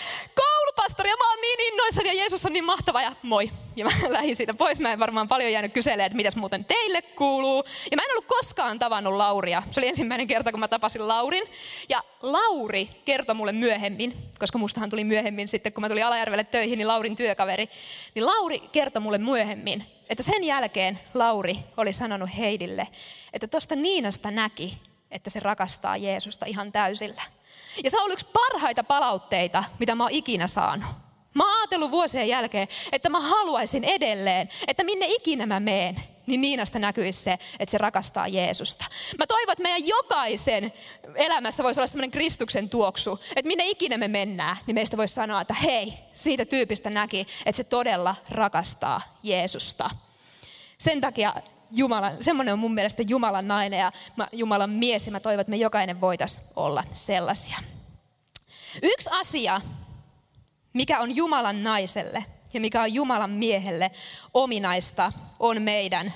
koulupastori 1.06 1.10
ja 1.10 1.16
mä 1.16 1.30
oon 1.30 1.40
niin 1.40 1.72
innoissani 1.72 2.08
ja 2.08 2.14
Jeesus 2.14 2.46
on 2.46 2.52
niin 2.52 2.64
mahtava 2.64 3.02
ja 3.02 3.12
moi. 3.22 3.50
Ja 3.76 3.84
mä 3.84 3.90
lähdin 4.08 4.36
siitä 4.36 4.54
pois. 4.54 4.80
Mä 4.80 4.92
en 4.92 4.98
varmaan 4.98 5.28
paljon 5.28 5.52
jäänyt 5.52 5.72
kyselemään, 5.72 6.06
että 6.06 6.16
mitäs 6.16 6.36
muuten 6.36 6.64
teille 6.64 7.02
kuuluu. 7.02 7.64
Ja 7.90 7.96
mä 7.96 8.02
en 8.02 8.10
ollut 8.10 8.26
koskaan 8.26 8.78
tavannut 8.78 9.14
Lauria. 9.14 9.62
Se 9.70 9.80
oli 9.80 9.88
ensimmäinen 9.88 10.26
kerta, 10.26 10.50
kun 10.50 10.60
mä 10.60 10.68
tapasin 10.68 11.08
Laurin. 11.08 11.44
Ja 11.88 12.02
Lauri 12.22 12.90
kertoi 13.04 13.34
mulle 13.34 13.52
myöhemmin, 13.52 14.14
koska 14.38 14.58
mustahan 14.58 14.90
tuli 14.90 15.04
myöhemmin 15.04 15.48
sitten, 15.48 15.72
kun 15.72 15.80
mä 15.80 15.88
tulin 15.88 16.06
Alajärvelle 16.06 16.44
töihin, 16.44 16.78
niin 16.78 16.88
Laurin 16.88 17.16
työkaveri. 17.16 17.68
Niin 18.14 18.26
Lauri 18.26 18.58
kertoi 18.58 19.02
mulle 19.02 19.18
myöhemmin, 19.18 19.84
että 20.10 20.22
sen 20.22 20.44
jälkeen 20.44 20.98
Lauri 21.14 21.56
oli 21.76 21.92
sanonut 21.92 22.30
Heidille, 22.38 22.88
että 23.32 23.46
tuosta 23.46 23.76
Niinasta 23.76 24.30
näki, 24.30 24.78
että 25.10 25.30
se 25.30 25.40
rakastaa 25.40 25.96
Jeesusta 25.96 26.46
ihan 26.46 26.72
täysillä. 26.72 27.22
Ja 27.85 27.90
se 27.90 27.97
on 27.97 28.02
ollut 28.02 28.12
yksi 28.12 28.33
parhaita 28.33 28.85
palautteita, 28.85 29.64
mitä 29.78 29.95
mä 29.95 30.04
oon 30.04 30.12
ikinä 30.12 30.47
saanut. 30.47 30.90
Mä 31.35 31.45
oon 31.45 31.59
ajatellut 31.59 31.90
vuosien 31.90 32.28
jälkeen, 32.28 32.68
että 32.92 33.09
mä 33.09 33.21
haluaisin 33.21 33.85
edelleen, 33.85 34.49
että 34.68 34.85
minne 34.85 35.06
ikinä 35.09 35.47
mä 35.47 35.61
meen, 35.61 36.02
niin 36.26 36.40
Niinasta 36.40 36.78
näkyisi 36.78 37.23
se, 37.23 37.33
että 37.33 37.71
se 37.71 37.78
rakastaa 37.78 38.28
Jeesusta. 38.28 38.85
Mä 39.18 39.26
toivon, 39.26 39.52
että 39.52 39.62
meidän 39.62 39.88
jokaisen 39.88 40.73
elämässä 41.14 41.62
voisi 41.62 41.80
olla 41.80 41.87
semmoinen 41.87 42.11
Kristuksen 42.11 42.68
tuoksu, 42.68 43.21
että 43.37 43.49
minne 43.49 43.66
ikinä 43.66 43.99
me 43.99 44.09
mennään, 44.09 44.56
niin 44.66 44.75
meistä 44.75 44.97
voisi 44.97 45.14
sanoa, 45.14 45.40
että 45.40 45.54
hei, 45.54 45.92
siitä 46.12 46.45
tyypistä 46.45 46.90
näki, 46.90 47.26
että 47.47 47.56
se 47.56 47.64
todella 47.64 48.16
rakastaa 48.30 49.00
Jeesusta. 49.23 49.90
Sen 50.78 51.00
takia 51.00 51.33
Jumala, 51.70 52.12
semmoinen 52.20 52.52
on 52.52 52.58
mun 52.58 52.75
mielestä 52.75 53.02
Jumalan 53.08 53.49
nainen 53.49 53.78
ja 53.78 53.92
Jumalan 54.32 54.70
mies 54.70 55.06
ja 55.06 55.12
mä 55.12 55.20
toivon, 55.20 55.40
että 55.40 55.50
me 55.50 55.56
jokainen 55.56 56.00
voitaisiin 56.00 56.46
olla 56.56 56.85
sellaisia. 56.92 57.58
Yksi 58.82 59.11
asia, 59.12 59.61
mikä 60.73 61.00
on 61.00 61.16
Jumalan 61.16 61.62
naiselle 61.62 62.25
ja 62.52 62.61
mikä 62.61 62.82
on 62.82 62.94
Jumalan 62.94 63.30
miehelle 63.30 63.90
ominaista, 64.35 65.12
on 65.38 65.62
meidän 65.62 66.14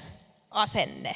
asenne. 0.51 1.15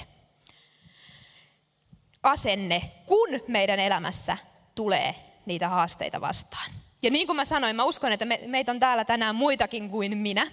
Asenne, 2.23 2.91
kun 3.07 3.29
meidän 3.49 3.79
elämässä 3.79 4.39
tulee 4.75 5.15
niitä 5.47 5.69
haasteita 5.69 6.21
vastaan. 6.21 6.71
Ja 7.05 7.11
niin 7.11 7.27
kuin 7.27 7.37
mä 7.37 7.45
sanoin, 7.45 7.77
mä 7.77 7.85
uskon, 7.85 8.13
että 8.13 8.25
me, 8.25 8.41
meitä 8.47 8.73
on 8.73 8.81
täällä 8.81 9.05
tänään 9.05 9.37
muitakin 9.37 9.91
kuin 9.91 10.19
minä, 10.19 10.51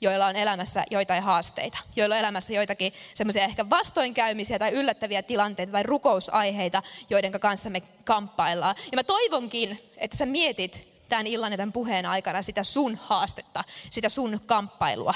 joilla 0.00 0.26
on 0.26 0.36
elämässä 0.36 0.84
joitain 0.90 1.22
haasteita, 1.22 1.78
joilla 1.96 2.14
on 2.14 2.18
elämässä 2.18 2.52
joitakin 2.52 2.92
semmoisia 3.14 3.44
ehkä 3.44 3.70
vastoinkäymisiä 3.70 4.58
tai 4.58 4.72
yllättäviä 4.72 5.22
tilanteita 5.22 5.72
tai 5.72 5.82
rukousaiheita, 5.82 6.82
joiden 7.10 7.32
kanssa 7.32 7.70
me 7.70 7.82
kamppaillaan. 8.04 8.76
Ja 8.92 8.96
mä 8.96 9.04
toivonkin, 9.04 9.92
että 9.96 10.16
sä 10.16 10.26
mietit 10.26 10.88
tämän 11.08 11.26
illan 11.26 11.52
ja 11.52 11.56
tämän 11.58 11.72
puheen 11.72 12.06
aikana 12.06 12.42
sitä 12.42 12.62
sun 12.62 12.98
haastetta, 13.02 13.64
sitä 13.90 14.08
sun 14.08 14.40
kamppailua. 14.46 15.14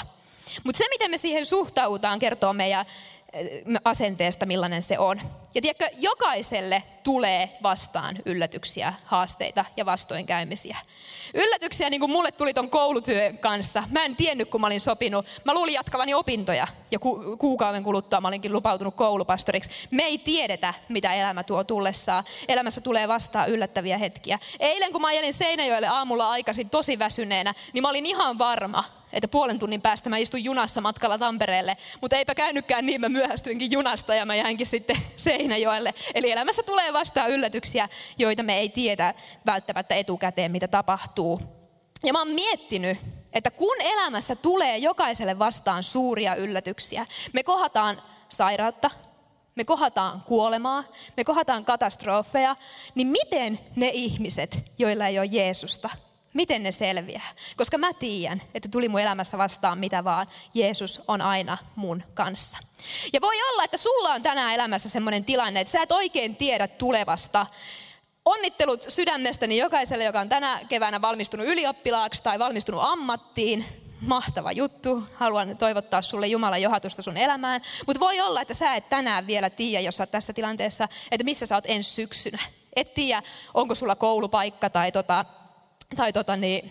Mutta 0.64 0.78
se, 0.78 0.85
miten 0.90 1.11
me 1.11 1.16
siihen 1.16 1.47
suhtaudutaan, 1.47 2.18
kertoo 2.18 2.52
meidän 2.52 2.87
asenteesta, 3.84 4.46
millainen 4.46 4.82
se 4.82 4.98
on. 4.98 5.20
Ja 5.54 5.62
tiedätkö, 5.62 5.88
jokaiselle 5.98 6.82
tulee 7.02 7.56
vastaan 7.62 8.16
yllätyksiä, 8.26 8.94
haasteita 9.04 9.64
ja 9.76 9.86
vastoinkäymisiä. 9.86 10.76
Yllätyksiä 11.34 11.90
niin 11.90 12.00
kuin 12.00 12.10
mulle 12.10 12.32
tuli 12.32 12.54
ton 12.54 12.70
koulutyön 12.70 13.38
kanssa. 13.38 13.84
Mä 13.90 14.04
en 14.04 14.16
tiennyt, 14.16 14.50
kun 14.50 14.60
mä 14.60 14.66
olin 14.66 14.80
sopinut. 14.80 15.26
Mä 15.44 15.54
luulin 15.54 15.74
jatkavani 15.74 16.14
opintoja 16.14 16.66
ja 16.90 16.98
ku- 16.98 17.36
kuukauden 17.38 17.82
kuluttua 17.82 18.20
mä 18.20 18.28
olinkin 18.28 18.52
lupautunut 18.52 18.94
koulupastoriksi. 18.94 19.70
Me 19.90 20.02
ei 20.02 20.18
tiedetä, 20.18 20.74
mitä 20.88 21.14
elämä 21.14 21.42
tuo 21.42 21.64
tullessaan. 21.64 22.24
Elämässä 22.48 22.80
tulee 22.80 23.08
vastaan 23.08 23.48
yllättäviä 23.48 23.98
hetkiä. 23.98 24.38
Eilen, 24.60 24.92
kun 24.92 25.00
mä 25.00 25.08
ajelin 25.08 25.34
Seinäjoelle 25.34 25.88
aamulla 25.88 26.30
aikaisin 26.30 26.70
tosi 26.70 26.98
väsyneenä, 26.98 27.54
niin 27.72 27.82
mä 27.82 27.88
olin 27.88 28.06
ihan 28.06 28.38
varma, 28.38 28.84
että 29.16 29.28
puolen 29.28 29.58
tunnin 29.58 29.82
päästä 29.82 30.11
mä 30.11 30.16
istun 30.16 30.44
junassa 30.44 30.80
matkalla 30.80 31.18
Tampereelle, 31.18 31.76
mutta 32.00 32.16
eipä 32.16 32.35
käynytkään 32.35 32.87
niin, 32.87 33.00
mä 33.00 33.08
myöhästyinkin 33.08 33.73
junasta 33.73 34.14
ja 34.14 34.26
mä 34.26 34.35
jäinkin 34.35 34.66
sitten 34.66 34.96
Seinäjoelle. 35.16 35.94
Eli 36.14 36.30
elämässä 36.30 36.62
tulee 36.62 36.92
vastaan 36.92 37.30
yllätyksiä, 37.30 37.88
joita 38.18 38.42
me 38.42 38.58
ei 38.58 38.68
tiedä 38.68 39.14
välttämättä 39.46 39.94
etukäteen, 39.94 40.52
mitä 40.52 40.68
tapahtuu. 40.68 41.40
Ja 42.04 42.12
mä 42.12 42.18
oon 42.18 42.28
miettinyt, 42.28 42.99
että 43.32 43.50
kun 43.50 43.76
elämässä 43.80 44.37
tulee 44.37 44.78
jokaiselle 44.78 45.38
vastaan 45.38 45.82
suuria 45.82 46.35
yllätyksiä, 46.35 47.06
me 47.32 47.42
kohataan 47.42 48.02
sairautta, 48.28 48.90
me 49.54 49.64
kohataan 49.64 50.23
kuolemaa, 50.23 50.85
me 51.16 51.25
kohataan 51.25 51.64
katastrofeja, 51.64 52.56
niin 52.94 53.08
miten 53.08 53.58
ne 53.76 53.90
ihmiset, 53.92 54.73
joilla 54.78 55.06
ei 55.06 55.18
ole 55.18 55.28
Jeesusta, 55.30 55.90
Miten 56.36 56.62
ne 56.62 56.72
selviää? 56.72 57.28
Koska 57.56 57.78
mä 57.78 57.92
tiedän, 57.92 58.42
että 58.54 58.68
tuli 58.68 58.88
mun 58.88 59.00
elämässä 59.00 59.38
vastaan 59.38 59.78
mitä 59.78 60.04
vaan. 60.04 60.26
Jeesus 60.54 61.00
on 61.08 61.20
aina 61.20 61.58
mun 61.76 62.02
kanssa. 62.14 62.58
Ja 63.12 63.20
voi 63.20 63.42
olla, 63.42 63.64
että 63.64 63.76
sulla 63.76 64.08
on 64.08 64.22
tänään 64.22 64.54
elämässä 64.54 64.88
sellainen 64.88 65.24
tilanne, 65.24 65.60
että 65.60 65.70
sä 65.70 65.82
et 65.82 65.92
oikein 65.92 66.36
tiedä 66.36 66.68
tulevasta. 66.68 67.46
Onnittelut 68.24 68.84
sydämestäni 68.88 69.58
jokaiselle, 69.58 70.04
joka 70.04 70.20
on 70.20 70.28
tänä 70.28 70.60
keväänä 70.68 71.00
valmistunut 71.02 71.46
ylioppilaaksi 71.46 72.22
tai 72.22 72.38
valmistunut 72.38 72.80
ammattiin. 72.84 73.64
Mahtava 74.00 74.52
juttu. 74.52 75.02
Haluan 75.14 75.56
toivottaa 75.56 76.02
sulle 76.02 76.26
Jumalan 76.26 76.62
johatusta 76.62 77.02
sun 77.02 77.16
elämään. 77.16 77.60
Mutta 77.86 78.00
voi 78.00 78.20
olla, 78.20 78.42
että 78.42 78.54
sä 78.54 78.74
et 78.74 78.88
tänään 78.88 79.26
vielä 79.26 79.50
tiedä, 79.50 79.80
jos 79.80 79.96
sä 79.96 80.02
oot 80.02 80.10
tässä 80.10 80.32
tilanteessa, 80.32 80.88
että 81.10 81.24
missä 81.24 81.46
sä 81.46 81.54
oot 81.54 81.64
ensi 81.66 81.90
syksynä. 81.90 82.38
Et 82.76 82.94
tiedä, 82.94 83.22
onko 83.54 83.74
sulla 83.74 83.94
koulupaikka 83.94 84.70
tai 84.70 84.92
tota, 84.92 85.24
tai 85.96 86.12
tota 86.12 86.36
niin, 86.36 86.70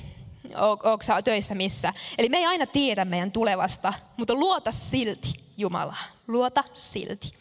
onko 0.84 0.98
sä 1.01 1.22
töissä 1.22 1.55
missä. 1.55 1.93
Eli 2.17 2.29
me 2.29 2.38
ei 2.38 2.45
aina 2.45 2.65
tiedä 2.65 3.05
meidän 3.05 3.31
tulevasta, 3.31 3.93
mutta 4.17 4.34
luota 4.34 4.72
silti 4.72 5.45
Jumalaa. 5.57 6.03
Luota 6.27 6.63
silti. 6.74 7.34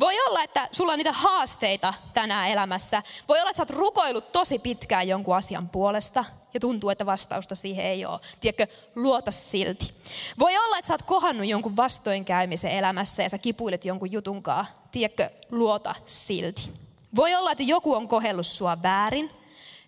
Voi 0.00 0.20
olla, 0.20 0.42
että 0.42 0.68
sulla 0.72 0.92
on 0.92 0.98
niitä 0.98 1.12
haasteita 1.12 1.94
tänään 2.14 2.48
elämässä. 2.48 3.02
Voi 3.28 3.40
olla, 3.40 3.50
että 3.50 3.56
sä 3.56 3.62
oot 3.62 3.70
rukoillut 3.70 4.32
tosi 4.32 4.58
pitkään 4.58 5.08
jonkun 5.08 5.36
asian 5.36 5.68
puolesta 5.68 6.24
ja 6.54 6.60
tuntuu, 6.60 6.90
että 6.90 7.06
vastausta 7.06 7.54
siihen 7.54 7.84
ei 7.84 8.06
ole. 8.06 8.20
Tiedätkö, 8.40 8.66
luota 8.94 9.30
silti. 9.30 9.94
Voi 10.38 10.58
olla, 10.58 10.78
että 10.78 10.86
sä 10.86 10.94
oot 10.94 11.02
kohannut 11.02 11.46
jonkun 11.46 11.76
vastoinkäymisen 11.76 12.70
elämässä 12.70 13.22
ja 13.22 13.28
sä 13.28 13.38
kipuilet 13.38 13.84
jonkun 13.84 14.12
jutunkaa. 14.12 14.66
Tiedätkö, 14.90 15.30
luota 15.50 15.94
silti. 16.06 16.70
Voi 17.16 17.34
olla, 17.34 17.52
että 17.52 17.62
joku 17.62 17.94
on 17.94 18.08
kohellut 18.08 18.46
sua 18.46 18.82
väärin 18.82 19.30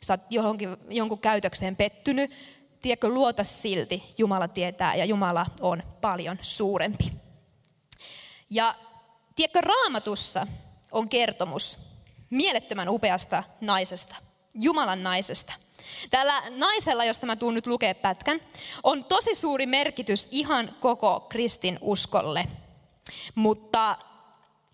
sä 0.01 0.13
oot 0.13 0.21
johonkin, 0.31 0.77
jonkun 0.91 1.19
käytökseen 1.19 1.77
pettynyt, 1.77 2.31
tiedätkö, 2.83 3.09
luota 3.09 3.45
silti, 3.45 4.15
Jumala 4.19 4.49
tietää 4.49 4.95
ja 4.95 5.05
Jumala 5.05 5.47
on 5.61 5.83
paljon 6.01 6.39
suurempi. 6.43 7.13
Ja 8.51 8.75
tiedätkö, 9.37 9.61
raamatussa 9.61 10.47
on 10.93 11.09
kertomus 11.09 11.79
mielettömän 12.31 12.89
upeasta 12.89 13.43
naisesta, 13.61 14.17
Jumalan 14.55 15.03
naisesta. 15.03 15.53
Tällä 16.11 16.43
naisella, 16.51 17.05
josta 17.05 17.27
mä 17.27 17.37
tuun 17.37 17.55
nyt 17.55 17.67
lukea 17.67 17.95
pätkän, 17.95 18.41
on 18.83 19.05
tosi 19.05 19.35
suuri 19.35 19.67
merkitys 19.67 20.29
ihan 20.31 20.75
koko 20.81 21.21
kristin 21.21 21.79
uskolle. 21.81 22.47
Mutta 23.35 23.97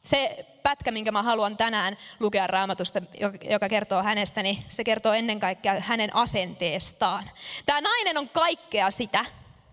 se 0.04 0.46
pätkä, 0.62 0.90
minkä 0.90 1.12
mä 1.12 1.22
haluan 1.22 1.56
tänään 1.56 1.96
lukea 2.20 2.46
raamatusta, 2.46 3.02
joka 3.50 3.68
kertoo 3.68 4.02
hänestä, 4.02 4.42
niin 4.42 4.64
se 4.68 4.84
kertoo 4.84 5.12
ennen 5.12 5.40
kaikkea 5.40 5.80
hänen 5.80 6.16
asenteestaan. 6.16 7.30
Tämä 7.66 7.80
nainen 7.80 8.18
on 8.18 8.28
kaikkea 8.28 8.90
sitä, 8.90 9.24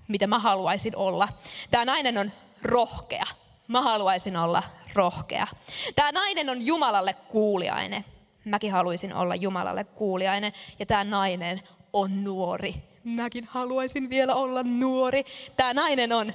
mitä 0.07 0.27
mä 0.27 0.39
haluaisin 0.39 0.95
olla. 0.95 1.27
Tämä 1.71 1.85
nainen 1.85 2.17
on 2.17 2.31
rohkea. 2.61 3.25
Mä 3.67 3.81
haluaisin 3.81 4.37
olla 4.37 4.63
rohkea. 4.93 5.47
Tämä 5.95 6.11
nainen 6.11 6.49
on 6.49 6.65
Jumalalle 6.65 7.13
kuuliainen. 7.13 8.05
Mäkin 8.45 8.71
haluaisin 8.71 9.13
olla 9.13 9.35
Jumalalle 9.35 9.83
kuuliainen. 9.83 10.53
Ja 10.79 10.85
tämä 10.85 11.03
nainen 11.03 11.61
on 11.93 12.23
nuori. 12.23 12.73
Mäkin 13.03 13.45
haluaisin 13.45 14.09
vielä 14.09 14.35
olla 14.35 14.63
nuori. 14.63 15.25
Tämä 15.55 15.73
nainen 15.73 16.13
on 16.13 16.33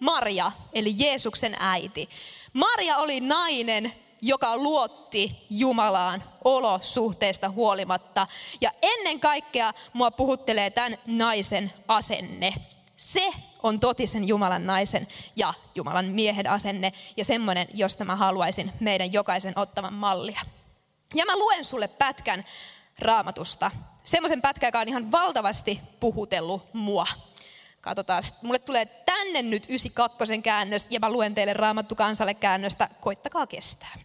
Maria, 0.00 0.52
eli 0.72 0.94
Jeesuksen 0.96 1.56
äiti. 1.60 2.08
Maria 2.52 2.96
oli 2.96 3.20
nainen, 3.20 3.92
joka 4.22 4.56
luotti 4.56 5.46
Jumalaan 5.50 6.24
olosuhteista 6.44 7.48
huolimatta. 7.48 8.26
Ja 8.60 8.70
ennen 8.82 9.20
kaikkea 9.20 9.72
mua 9.92 10.10
puhuttelee 10.10 10.70
tämän 10.70 10.98
naisen 11.06 11.72
asenne. 11.88 12.54
Se 12.96 13.30
on 13.62 13.80
totisen 13.80 14.28
Jumalan 14.28 14.66
naisen 14.66 15.08
ja 15.36 15.54
Jumalan 15.74 16.04
miehen 16.04 16.50
asenne 16.50 16.92
ja 17.16 17.24
semmoinen, 17.24 17.68
josta 17.74 18.04
mä 18.04 18.16
haluaisin 18.16 18.72
meidän 18.80 19.12
jokaisen 19.12 19.58
ottavan 19.58 19.94
mallia. 19.94 20.40
Ja 21.14 21.24
mä 21.26 21.36
luen 21.36 21.64
sulle 21.64 21.88
pätkän 21.88 22.44
raamatusta. 22.98 23.70
Semmoisen 24.02 24.42
pätkän, 24.42 24.68
joka 24.68 24.80
on 24.80 24.88
ihan 24.88 25.12
valtavasti 25.12 25.80
puhutellut 26.00 26.74
mua. 26.74 27.06
Katsotaan, 27.80 28.22
mulle 28.42 28.58
tulee 28.58 28.86
tänne 28.86 29.42
nyt 29.42 29.66
92 29.68 30.42
käännös 30.42 30.86
ja 30.90 31.00
mä 31.00 31.12
luen 31.12 31.34
teille 31.34 31.52
Raamattu 31.52 31.94
kansalle 31.94 32.34
käännöstä. 32.34 32.88
Koittakaa 33.00 33.46
kestää. 33.46 33.98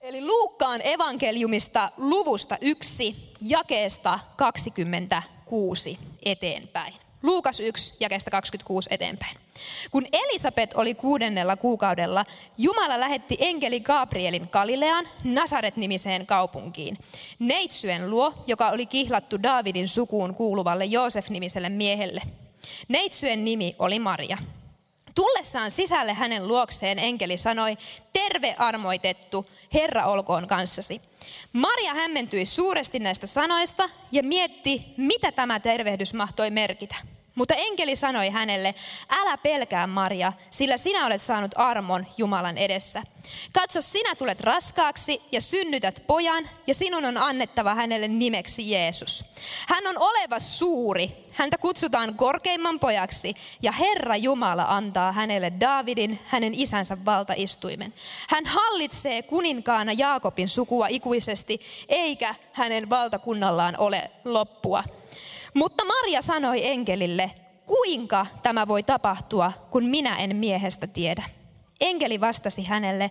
Eli 0.00 0.26
Luukkaan 0.26 0.80
evankeliumista 0.84 1.90
luvusta 1.96 2.58
1, 2.60 3.34
jakeesta 3.40 4.18
26 4.36 5.98
eteenpäin. 6.24 6.94
Luukas 7.22 7.60
1, 7.60 7.96
jakeesta 8.00 8.30
26 8.30 8.88
eteenpäin. 8.92 9.36
Kun 9.90 10.06
Elisabet 10.12 10.74
oli 10.74 10.94
kuudennella 10.94 11.56
kuukaudella, 11.56 12.24
Jumala 12.58 13.00
lähetti 13.00 13.36
enkeli 13.40 13.80
Gabrielin 13.80 14.48
Galileaan, 14.52 15.08
Nasaret-nimiseen 15.24 16.26
kaupunkiin, 16.26 16.98
neitsyen 17.38 18.10
luo, 18.10 18.34
joka 18.46 18.68
oli 18.68 18.86
kihlattu 18.86 19.42
Daavidin 19.42 19.88
sukuun 19.88 20.34
kuuluvalle 20.34 20.84
Joosef-nimiselle 20.84 21.68
miehelle. 21.68 22.22
Neitsyen 22.88 23.44
nimi 23.44 23.74
oli 23.78 23.98
Maria. 23.98 24.38
Tullessaan 25.14 25.70
sisälle 25.70 26.12
hänen 26.14 26.48
luokseen 26.48 26.98
enkeli 26.98 27.36
sanoi, 27.36 27.78
terve 28.12 28.54
armoitettu, 28.58 29.46
Herra 29.74 30.06
olkoon 30.06 30.46
kanssasi. 30.46 31.00
Maria 31.52 31.94
hämmentyi 31.94 32.46
suuresti 32.46 32.98
näistä 32.98 33.26
sanoista 33.26 33.90
ja 34.12 34.22
mietti, 34.22 34.84
mitä 34.96 35.32
tämä 35.32 35.60
tervehdys 35.60 36.14
mahtoi 36.14 36.50
merkitä. 36.50 36.94
Mutta 37.34 37.54
enkeli 37.54 37.96
sanoi 37.96 38.28
hänelle, 38.28 38.74
älä 39.10 39.38
pelkää 39.38 39.86
Maria, 39.86 40.32
sillä 40.50 40.76
sinä 40.76 41.06
olet 41.06 41.22
saanut 41.22 41.50
armon 41.56 42.06
Jumalan 42.16 42.58
edessä. 42.58 43.02
Katso, 43.52 43.80
sinä 43.80 44.14
tulet 44.14 44.40
raskaaksi 44.40 45.22
ja 45.32 45.40
synnytät 45.40 46.02
pojan, 46.06 46.50
ja 46.66 46.74
sinun 46.74 47.04
on 47.04 47.16
annettava 47.16 47.74
hänelle 47.74 48.08
nimeksi 48.08 48.70
Jeesus. 48.70 49.24
Hän 49.68 49.86
on 49.86 49.98
oleva 49.98 50.38
suuri, 50.38 51.16
häntä 51.32 51.58
kutsutaan 51.58 52.14
korkeimman 52.14 52.80
pojaksi, 52.80 53.34
ja 53.62 53.72
Herra 53.72 54.16
Jumala 54.16 54.64
antaa 54.68 55.12
hänelle 55.12 55.52
Daavidin, 55.60 56.20
hänen 56.26 56.54
isänsä 56.54 56.96
valtaistuimen. 57.04 57.94
Hän 58.28 58.46
hallitsee 58.46 59.22
kuninkaana 59.22 59.92
Jaakobin 59.92 60.48
sukua 60.48 60.86
ikuisesti, 60.88 61.60
eikä 61.88 62.34
hänen 62.52 62.90
valtakunnallaan 62.90 63.74
ole 63.78 64.10
loppua. 64.24 64.84
Mutta 65.54 65.84
Maria 65.84 66.22
sanoi 66.22 66.66
enkelille, 66.66 67.30
kuinka 67.66 68.26
tämä 68.42 68.68
voi 68.68 68.82
tapahtua, 68.82 69.52
kun 69.70 69.84
minä 69.84 70.16
en 70.16 70.36
miehestä 70.36 70.86
tiedä. 70.86 71.22
Enkeli 71.80 72.20
vastasi 72.20 72.64
hänelle, 72.64 73.10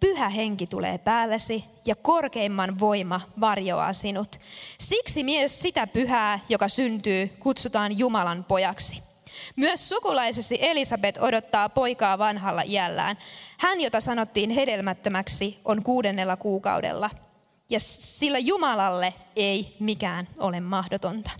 pyhä 0.00 0.28
henki 0.28 0.66
tulee 0.66 0.98
päällesi 0.98 1.64
ja 1.86 1.96
korkeimman 1.96 2.78
voima 2.78 3.20
varjoaa 3.40 3.92
sinut. 3.92 4.40
Siksi 4.78 5.24
myös 5.24 5.60
sitä 5.60 5.86
pyhää, 5.86 6.40
joka 6.48 6.68
syntyy, 6.68 7.28
kutsutaan 7.28 7.98
Jumalan 7.98 8.44
pojaksi. 8.44 9.02
Myös 9.56 9.88
sukulaisesi 9.88 10.58
Elisabet 10.60 11.18
odottaa 11.20 11.68
poikaa 11.68 12.18
vanhalla 12.18 12.62
iällään. 12.66 13.18
Hän, 13.58 13.80
jota 13.80 14.00
sanottiin 14.00 14.50
hedelmättömäksi, 14.50 15.58
on 15.64 15.82
kuudennella 15.82 16.36
kuukaudella. 16.36 17.10
Ja 17.70 17.80
sillä 17.80 18.38
Jumalalle 18.38 19.14
ei 19.36 19.76
mikään 19.80 20.28
ole 20.38 20.60
mahdotonta. 20.60 21.30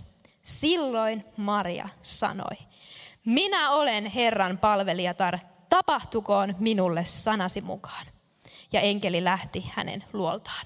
Silloin 0.49 1.25
Maria 1.37 1.89
sanoi, 2.03 2.57
minä 3.25 3.71
olen 3.71 4.05
Herran 4.05 4.57
palvelijatar, 4.57 5.39
tapahtukoon 5.69 6.55
minulle 6.59 7.05
sanasi 7.05 7.61
mukaan. 7.61 8.05
Ja 8.71 8.81
enkeli 8.81 9.23
lähti 9.23 9.71
hänen 9.73 10.03
luoltaan. 10.13 10.65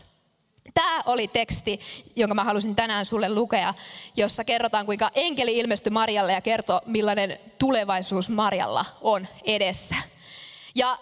Tämä 0.74 1.02
oli 1.06 1.28
teksti, 1.28 1.80
jonka 2.16 2.36
mä 2.36 2.44
halusin 2.44 2.76
tänään 2.76 3.06
sulle 3.06 3.30
lukea, 3.30 3.74
jossa 4.16 4.44
kerrotaan, 4.44 4.86
kuinka 4.86 5.12
enkeli 5.16 5.58
ilmestyi 5.58 5.92
Marjalle 5.92 6.34
ja 6.34 6.42
kertoo, 6.42 6.82
millainen 6.86 7.40
tulevaisuus 7.60 8.30
Marjalla 8.30 8.86
on 9.02 9.28
edessä. 9.44 9.96
Ja 10.76 10.98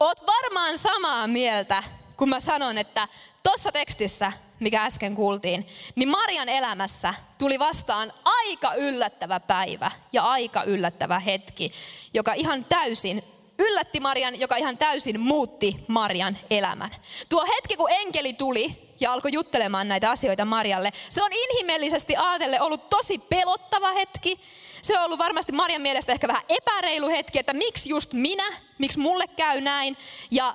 oot 0.00 0.26
varmaan 0.26 0.78
samaa 0.78 1.26
mieltä, 1.26 1.82
kun 2.16 2.28
mä 2.28 2.40
sanon, 2.40 2.78
että 2.78 3.08
tuossa 3.42 3.72
tekstissä 3.72 4.32
mikä 4.64 4.82
äsken 4.84 5.14
kuultiin, 5.14 5.66
niin 5.94 6.08
Marian 6.08 6.48
elämässä 6.48 7.14
tuli 7.38 7.58
vastaan 7.58 8.12
aika 8.24 8.74
yllättävä 8.74 9.40
päivä 9.40 9.90
ja 10.12 10.22
aika 10.22 10.62
yllättävä 10.62 11.18
hetki, 11.18 11.72
joka 12.14 12.32
ihan 12.32 12.64
täysin 12.64 13.24
yllätti 13.58 14.00
Marian, 14.00 14.40
joka 14.40 14.56
ihan 14.56 14.78
täysin 14.78 15.20
muutti 15.20 15.76
Marian 15.88 16.38
elämän. 16.50 16.90
Tuo 17.28 17.46
hetki, 17.56 17.76
kun 17.76 17.90
enkeli 17.90 18.32
tuli 18.32 18.94
ja 19.00 19.12
alkoi 19.12 19.32
juttelemaan 19.32 19.88
näitä 19.88 20.10
asioita 20.10 20.44
Marialle, 20.44 20.92
se 21.08 21.22
on 21.22 21.30
inhimillisesti 21.32 22.16
ajatellen 22.16 22.62
ollut 22.62 22.90
tosi 22.90 23.18
pelottava 23.18 23.92
hetki. 23.92 24.40
Se 24.82 24.98
on 24.98 25.04
ollut 25.04 25.18
varmasti 25.18 25.52
Marian 25.52 25.82
mielestä 25.82 26.12
ehkä 26.12 26.28
vähän 26.28 26.42
epäreilu 26.48 27.08
hetki, 27.08 27.38
että 27.38 27.52
miksi 27.52 27.88
just 27.88 28.12
minä, 28.12 28.44
miksi 28.78 28.98
mulle 28.98 29.26
käy 29.26 29.60
näin. 29.60 29.96
Ja 30.30 30.54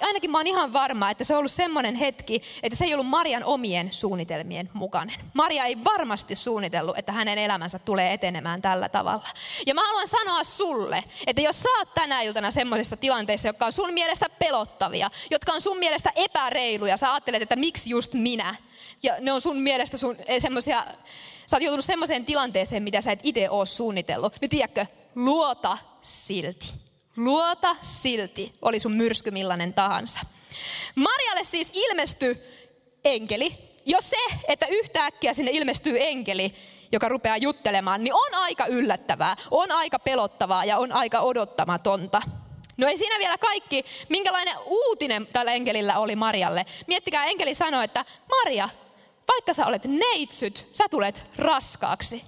ainakin 0.00 0.30
mä 0.30 0.38
oon 0.38 0.46
ihan 0.46 0.72
varma, 0.72 1.10
että 1.10 1.24
se 1.24 1.34
on 1.34 1.38
ollut 1.38 1.52
semmoinen 1.52 1.94
hetki, 1.94 2.42
että 2.62 2.76
se 2.76 2.84
ei 2.84 2.94
ollut 2.94 3.06
Marian 3.06 3.44
omien 3.44 3.92
suunnitelmien 3.92 4.70
mukainen. 4.72 5.16
Maria 5.34 5.64
ei 5.64 5.84
varmasti 5.84 6.34
suunnitellut, 6.34 6.98
että 6.98 7.12
hänen 7.12 7.38
elämänsä 7.38 7.78
tulee 7.78 8.12
etenemään 8.12 8.62
tällä 8.62 8.88
tavalla. 8.88 9.28
Ja 9.66 9.74
mä 9.74 9.86
haluan 9.86 10.08
sanoa 10.08 10.44
sulle, 10.44 11.04
että 11.26 11.42
jos 11.42 11.62
sä 11.62 11.68
oot 11.78 11.94
tänä 11.94 12.22
iltana 12.22 12.50
semmoisessa 12.50 12.96
tilanteessa, 12.96 13.48
jotka 13.48 13.66
on 13.66 13.72
sun 13.72 13.94
mielestä 13.94 14.26
pelottavia, 14.38 15.10
jotka 15.30 15.52
on 15.52 15.60
sun 15.60 15.78
mielestä 15.78 16.12
epäreiluja, 16.16 16.96
sä 16.96 17.12
ajattelet, 17.12 17.42
että 17.42 17.56
miksi 17.56 17.90
just 17.90 18.12
minä, 18.12 18.54
ja 19.02 19.14
ne 19.20 19.32
on 19.32 19.40
sun 19.40 19.56
mielestä 19.56 19.96
sun, 19.96 20.16
eh, 20.26 20.42
semmoisia, 20.42 20.84
sä 21.46 21.56
oot 21.56 21.62
joutunut 21.62 21.84
semmoiseen 21.84 22.24
tilanteeseen, 22.24 22.82
mitä 22.82 23.00
sä 23.00 23.12
et 23.12 23.20
itse 23.22 23.50
ole 23.50 23.66
suunnitellut, 23.66 24.36
niin 24.40 24.50
tiedätkö, 24.50 24.86
luota 25.14 25.78
silti. 26.02 26.85
Luota 27.16 27.76
silti, 27.82 28.52
oli 28.62 28.80
sun 28.80 28.92
myrsky 28.92 29.30
millainen 29.30 29.74
tahansa. 29.74 30.20
Marjalle 30.94 31.44
siis 31.44 31.70
ilmestyi 31.74 32.38
enkeli. 33.04 33.54
Jo 33.86 34.00
se, 34.00 34.16
että 34.48 34.66
yhtäkkiä 34.66 35.32
sinne 35.32 35.50
ilmestyy 35.50 35.96
enkeli, 36.00 36.54
joka 36.92 37.08
rupeaa 37.08 37.36
juttelemaan, 37.36 38.04
niin 38.04 38.14
on 38.14 38.34
aika 38.34 38.66
yllättävää, 38.66 39.36
on 39.50 39.72
aika 39.72 39.98
pelottavaa 39.98 40.64
ja 40.64 40.78
on 40.78 40.92
aika 40.92 41.20
odottamatonta. 41.20 42.22
No 42.76 42.88
ei 42.88 42.98
siinä 42.98 43.18
vielä 43.18 43.38
kaikki, 43.38 43.84
minkälainen 44.08 44.54
uutinen 44.66 45.26
tällä 45.26 45.52
enkelillä 45.52 45.98
oli 45.98 46.16
Marjalle. 46.16 46.66
Miettikää, 46.86 47.24
enkeli 47.24 47.54
sanoi, 47.54 47.84
että 47.84 48.04
Maria, 48.28 48.68
vaikka 49.28 49.52
sä 49.52 49.66
olet 49.66 49.84
neitsyt, 49.84 50.68
sä 50.72 50.88
tulet 50.88 51.22
raskaaksi 51.36 52.24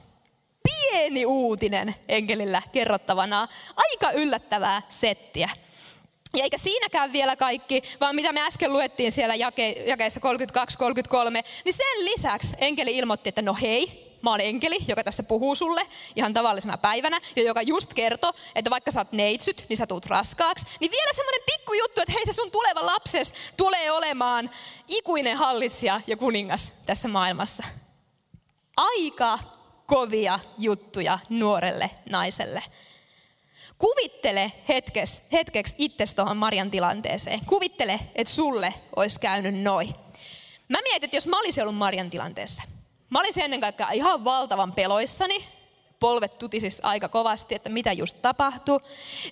pieni 0.69 1.27
uutinen 1.27 1.95
enkelillä 2.09 2.63
kerrottavana. 2.73 3.49
Aika 3.77 4.11
yllättävää 4.11 4.83
settiä. 4.89 5.49
Ja 6.37 6.43
eikä 6.45 6.59
siinäkään 6.59 7.13
vielä 7.13 7.37
kaikki, 7.37 7.83
vaan 8.01 8.15
mitä 8.15 8.33
me 8.33 8.47
äsken 8.47 8.73
luettiin 8.73 9.13
siellä 9.13 9.35
jake, 9.35 9.71
jakeessa 9.71 10.21
32-33, 10.21 10.23
niin 11.65 11.73
sen 11.73 12.05
lisäksi 12.05 12.55
enkeli 12.59 12.97
ilmoitti, 12.97 13.29
että 13.29 13.43
no 13.43 13.57
hei, 13.61 14.09
mä 14.23 14.31
oon 14.31 14.41
enkeli, 14.41 14.79
joka 14.89 15.05
tässä 15.05 15.23
puhuu 15.23 15.55
sulle 15.55 15.87
ihan 16.17 16.35
tavallisena 16.35 16.79
päivänä, 16.79 17.21
ja 17.37 17.43
joka 17.43 17.63
just 17.63 17.95
kertoo, 17.95 18.33
että 18.55 18.71
vaikka 18.71 18.91
sä 18.91 19.01
oot 19.01 19.13
neitsyt, 19.13 19.67
niin 19.69 19.77
sä 19.77 19.87
tuut 19.87 20.07
raskaaksi. 20.07 20.67
Niin 20.81 20.91
vielä 20.91 21.13
semmoinen 21.13 21.41
pikkujuttu, 21.47 22.01
että 22.01 22.13
hei 22.13 22.27
se 22.27 22.33
sun 22.33 22.51
tuleva 22.51 22.87
lapses 22.87 23.35
tulee 23.57 23.91
olemaan 23.91 24.51
ikuinen 24.89 25.37
hallitsija 25.37 26.01
ja 26.07 26.17
kuningas 26.17 26.73
tässä 26.87 27.09
maailmassa. 27.09 27.65
Aika 28.77 29.39
kovia 29.89 30.39
juttuja 30.59 31.19
nuorelle 31.29 31.91
naiselle. 32.11 32.63
Kuvittele 33.79 34.53
hetkes, 34.69 35.21
hetkeksi 35.33 35.75
itsesi 35.79 36.17
tuohon 36.17 36.37
Marian 36.37 36.71
tilanteeseen. 36.71 37.41
Kuvittele, 37.47 38.01
että 38.15 38.33
sulle 38.33 38.75
olisi 38.97 39.21
käynyt 39.21 39.63
noin. 39.63 39.95
Mä 40.69 40.79
mietin, 40.83 41.05
että 41.05 41.17
jos 41.17 41.27
mä 41.27 41.39
olisin 41.39 41.63
ollut 41.63 41.77
Marian 41.77 42.11
tilanteessa, 42.11 42.63
mä 43.11 43.21
olisin 43.21 43.43
ennen 43.43 43.61
kaikkea 43.61 43.91
ihan 43.91 44.25
valtavan 44.25 44.73
peloissani, 44.73 45.45
polvet 46.01 46.39
tutisis 46.39 46.81
aika 46.83 47.09
kovasti, 47.09 47.55
että 47.55 47.71
mitä 47.71 47.93
just 47.93 48.17
tapahtuu. 48.23 48.81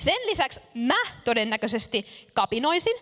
Sen 0.00 0.26
lisäksi 0.26 0.60
mä 0.74 0.98
todennäköisesti 1.24 2.26
kapinoisin, 2.34 2.96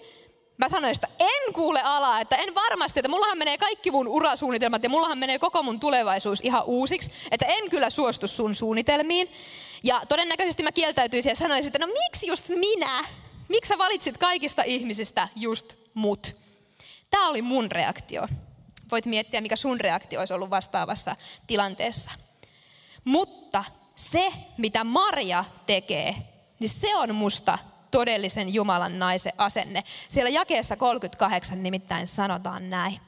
Mä 0.58 0.68
sanoin, 0.68 0.92
että 0.92 1.08
en 1.18 1.52
kuule 1.54 1.82
alaa, 1.82 2.20
että 2.20 2.36
en 2.36 2.54
varmasti, 2.54 3.00
että 3.00 3.08
mullahan 3.08 3.38
menee 3.38 3.58
kaikki 3.58 3.90
mun 3.90 4.08
urasuunnitelmat 4.08 4.82
ja 4.82 4.90
mullahan 4.90 5.18
menee 5.18 5.38
koko 5.38 5.62
mun 5.62 5.80
tulevaisuus 5.80 6.40
ihan 6.40 6.64
uusiksi, 6.64 7.10
että 7.30 7.46
en 7.46 7.70
kyllä 7.70 7.90
suostu 7.90 8.28
sun 8.28 8.54
suunnitelmiin. 8.54 9.30
Ja 9.84 10.02
todennäköisesti 10.08 10.62
mä 10.62 10.72
kieltäytyisin 10.72 11.30
ja 11.30 11.36
sanoisin, 11.36 11.68
että 11.68 11.86
no 11.86 11.92
miksi 11.92 12.26
just 12.26 12.48
minä? 12.48 13.04
Miksi 13.48 13.68
sä 13.68 13.78
valitsit 13.78 14.18
kaikista 14.18 14.62
ihmisistä 14.62 15.28
just 15.36 15.74
mut? 15.94 16.36
Tämä 17.10 17.28
oli 17.28 17.42
mun 17.42 17.70
reaktio. 17.70 18.28
Voit 18.90 19.06
miettiä, 19.06 19.40
mikä 19.40 19.56
sun 19.56 19.80
reaktio 19.80 20.20
olisi 20.20 20.34
ollut 20.34 20.50
vastaavassa 20.50 21.16
tilanteessa. 21.46 22.10
Mutta 23.04 23.64
se, 23.96 24.32
mitä 24.58 24.84
Maria 24.84 25.44
tekee, 25.66 26.16
niin 26.58 26.68
se 26.68 26.96
on 26.96 27.14
musta 27.14 27.58
todellisen 27.94 28.54
Jumalan 28.54 28.98
naisen 28.98 29.32
asenne. 29.38 29.84
Siellä 30.08 30.30
jakeessa 30.30 30.76
38 30.76 31.62
nimittäin 31.62 32.06
sanotaan 32.06 32.70
näin. 32.70 33.00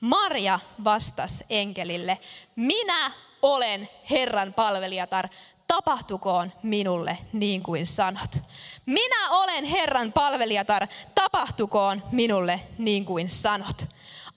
Maria 0.00 0.60
vastasi 0.84 1.44
enkelille, 1.50 2.18
minä 2.56 3.10
olen 3.42 3.88
Herran 4.10 4.52
palvelijatar, 4.52 5.28
tapahtukoon 5.66 6.52
minulle 6.62 7.18
niin 7.32 7.62
kuin 7.62 7.86
sanot. 7.86 8.38
Minä 8.86 9.30
olen 9.30 9.64
Herran 9.64 10.12
palvelijatar, 10.12 10.86
tapahtukoon 11.14 12.02
minulle 12.12 12.60
niin 12.78 13.04
kuin 13.04 13.28
sanot. 13.28 13.86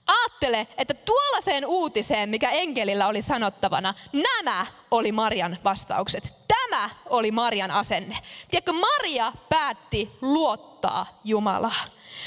Aattele, 0.06 0.66
että 0.78 0.94
tuollaiseen 0.94 1.66
uutiseen, 1.66 2.28
mikä 2.28 2.50
enkelillä 2.50 3.06
oli 3.06 3.22
sanottavana, 3.22 3.94
nämä 4.12 4.66
oli 4.90 5.12
Marian 5.12 5.58
vastaukset. 5.64 6.32
Tämä 6.48 6.90
oli 7.06 7.30
Marian 7.30 7.70
asenne. 7.70 8.18
Tiedätkö, 8.50 8.72
Maria 8.72 9.32
päätti 9.48 10.10
luottaa 10.20 11.06
Jumalaa. 11.24 11.84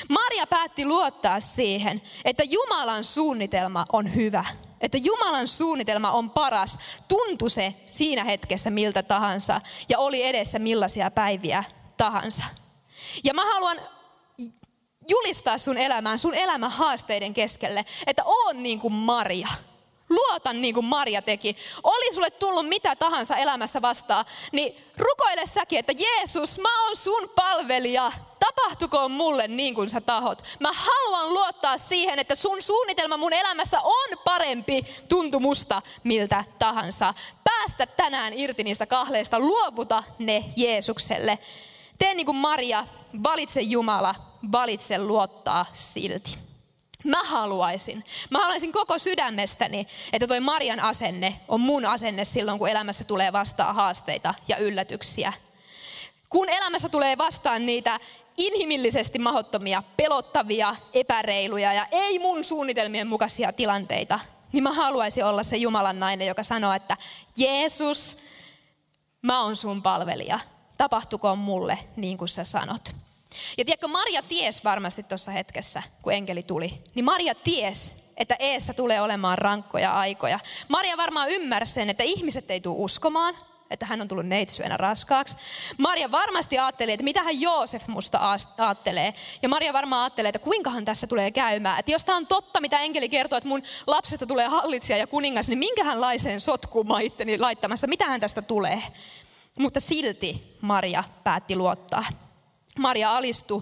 Maria 0.09 0.47
päätti 0.47 0.85
luottaa 0.85 1.39
siihen, 1.39 2.01
että 2.25 2.43
Jumalan 2.43 3.03
suunnitelma 3.03 3.85
on 3.93 4.15
hyvä. 4.15 4.45
Että 4.81 4.97
Jumalan 4.97 5.47
suunnitelma 5.47 6.11
on 6.11 6.29
paras. 6.29 6.79
Tuntu 7.07 7.49
se 7.49 7.73
siinä 7.85 8.23
hetkessä 8.23 8.69
miltä 8.69 9.03
tahansa 9.03 9.61
ja 9.89 9.99
oli 9.99 10.23
edessä 10.23 10.59
millaisia 10.59 11.11
päiviä 11.11 11.63
tahansa. 11.97 12.43
Ja 13.23 13.33
mä 13.33 13.53
haluan 13.53 13.77
julistaa 15.10 15.58
sun 15.58 15.78
elämään, 15.78 16.19
sun 16.19 16.34
elämän 16.34 16.72
haasteiden 16.72 17.34
keskelle, 17.34 17.86
että 18.08 18.24
on 18.26 18.63
niin 18.63 18.80
kuin 18.80 18.93
Maria. 18.93 19.48
Luota 20.10 20.54
niin 20.54 20.74
kuin 20.74 20.86
Maria 20.86 21.22
teki. 21.22 21.58
Oli 21.84 22.13
sulle 22.13 22.30
tullut 22.30 22.67
mitä 22.67 22.95
tahansa 22.95 23.36
elämässä 23.36 23.82
vastaan, 23.82 24.26
niin 24.52 24.76
rukoile 24.98 25.45
säkin, 25.45 25.80
että 25.80 25.93
Jeesus, 25.98 26.60
mä 26.60 26.86
oon 26.86 26.95
sun 26.95 27.30
palvelija. 27.36 28.12
Tapahtukoon 28.39 29.12
mulle 29.12 29.48
niin 29.48 29.76
kuin 29.76 29.89
sä 29.89 30.02
tahot. 30.02 30.43
Mä 30.60 30.69
haluan 30.74 31.34
luottaa 31.34 31.78
siihen, 31.78 32.19
että 32.19 32.36
sun 32.36 32.62
suunnitelma 32.62 33.17
mun 33.17 33.34
elämässä 33.34 33.82
on 33.82 34.17
parempi 34.26 34.86
tuntumusta 35.10 35.82
miltä 36.04 36.43
tahansa. 36.60 37.13
Päästä 37.43 37.86
tänään 37.86 38.34
irti 38.34 38.63
niistä 38.63 38.86
kahleista, 38.86 39.39
luovuta 39.39 40.04
ne 40.19 40.43
Jeesukselle. 40.56 41.39
Tee 41.98 42.13
niin 42.13 42.26
kuin 42.26 42.38
Maria, 42.38 42.88
valitse 43.24 43.62
Jumala, 43.62 44.15
valitse 44.52 44.97
luottaa 44.97 45.65
silti. 45.73 46.38
Mä 47.04 47.23
haluaisin, 47.23 48.04
mä 48.30 48.39
haluaisin 48.39 48.71
koko 48.71 48.99
sydämestäni, 48.99 49.88
että 50.13 50.28
toi 50.28 50.39
Marian 50.39 50.80
asenne 50.80 51.39
on 51.47 51.62
mun 51.62 51.86
asenne 51.86 52.25
silloin, 52.25 52.60
kun 52.60 52.69
elämässä 52.69 53.04
tulee 53.04 53.34
vastaan 53.34 53.75
haasteita 53.75 54.34
ja 54.47 54.58
yllätyksiä. 54.58 55.34
Kun 56.30 56.49
elämässä 56.49 56.89
tulee 56.89 57.17
vastaan 57.17 57.65
niitä 57.65 57.99
inhimillisesti 58.38 59.19
mahottomia, 59.19 59.84
pelottavia, 59.97 60.75
epäreiluja 60.93 61.73
ja 61.73 61.86
ei 61.91 62.19
mun 62.19 62.43
suunnitelmien 62.43 63.08
mukaisia 63.08 63.54
tilanteita, 63.54 64.19
niin 64.52 64.63
mä 64.63 64.71
haluaisin 64.71 65.25
olla 65.25 65.43
se 65.43 65.58
Jumalan 65.58 65.99
nainen, 65.99 66.28
joka 66.28 66.43
sanoo, 66.43 66.73
että 66.73 66.97
Jeesus, 67.38 68.17
mä 69.21 69.43
oon 69.43 69.56
sun 69.56 69.84
palvelija. 69.84 70.39
Tapahtukoon 70.78 71.38
mulle 71.38 71.80
niin 71.95 72.17
kuin 72.17 72.30
sä 72.30 72.43
sanot. 72.43 72.95
Ja 73.58 73.65
tiedätkö, 73.65 73.88
Maria 73.88 74.21
ties 74.23 74.63
varmasti 74.63 75.04
tuossa 75.04 75.32
hetkessä, 75.32 75.84
kun 76.02 76.13
enkeli 76.13 76.43
tuli, 76.43 76.84
niin 76.95 77.06
Maria 77.06 77.36
ties, 77.36 78.12
että 78.17 78.36
eessä 78.39 78.73
tulee 78.73 79.02
olemaan 79.02 79.38
rankkoja 79.38 79.93
aikoja. 79.93 80.39
Maria 80.67 80.97
varmaan 80.97 81.30
ymmärsi 81.30 81.73
sen, 81.73 81.89
että 81.89 82.04
ihmiset 82.04 82.52
ei 82.52 82.62
tule 82.62 82.75
uskomaan, 82.78 83.36
että 83.71 83.86
hän 83.86 84.02
on 84.02 84.08
tullut 84.08 84.25
neitsyönä 84.25 84.78
raskaaksi. 84.78 85.38
Maria 85.78 86.12
varmasti 86.12 86.60
ajatteli, 86.60 86.91
että 86.91 87.04
mitä 87.04 87.23
hän 87.23 87.41
Joosef 87.41 87.88
musta 87.88 88.19
ajattelee. 88.58 89.13
Ja 89.41 89.49
Maria 89.49 89.73
varmaan 89.73 90.02
ajattelee, 90.02 90.30
että 90.30 90.39
kuinkahan 90.39 90.86
tässä 90.86 91.08
tulee 91.08 91.32
käymään. 91.32 91.80
Että 91.80 91.91
jos 91.91 92.04
tämä 92.04 92.17
on 92.17 92.28
totta, 92.28 92.62
mitä 92.62 92.80
enkeli 92.80 93.10
kertoo, 93.10 93.38
että 93.38 93.49
mun 93.49 93.63
lapsesta 93.88 94.28
tulee 94.28 94.47
hallitsija 94.47 94.97
ja 94.97 95.08
kuningas, 95.08 95.49
niin 95.49 95.60
minkähänlaiseen 95.60 96.41
sotkuun 96.41 96.88
mä 96.88 96.99
itteni 96.99 97.38
laittamassa, 97.38 97.88
mitä 97.88 98.06
hän 98.06 98.19
tästä 98.19 98.41
tulee. 98.41 98.84
Mutta 99.60 99.80
silti 99.80 100.58
Maria 100.62 101.04
päätti 101.23 101.56
luottaa. 101.56 102.06
Maria 102.79 103.09
alistui 103.17 103.61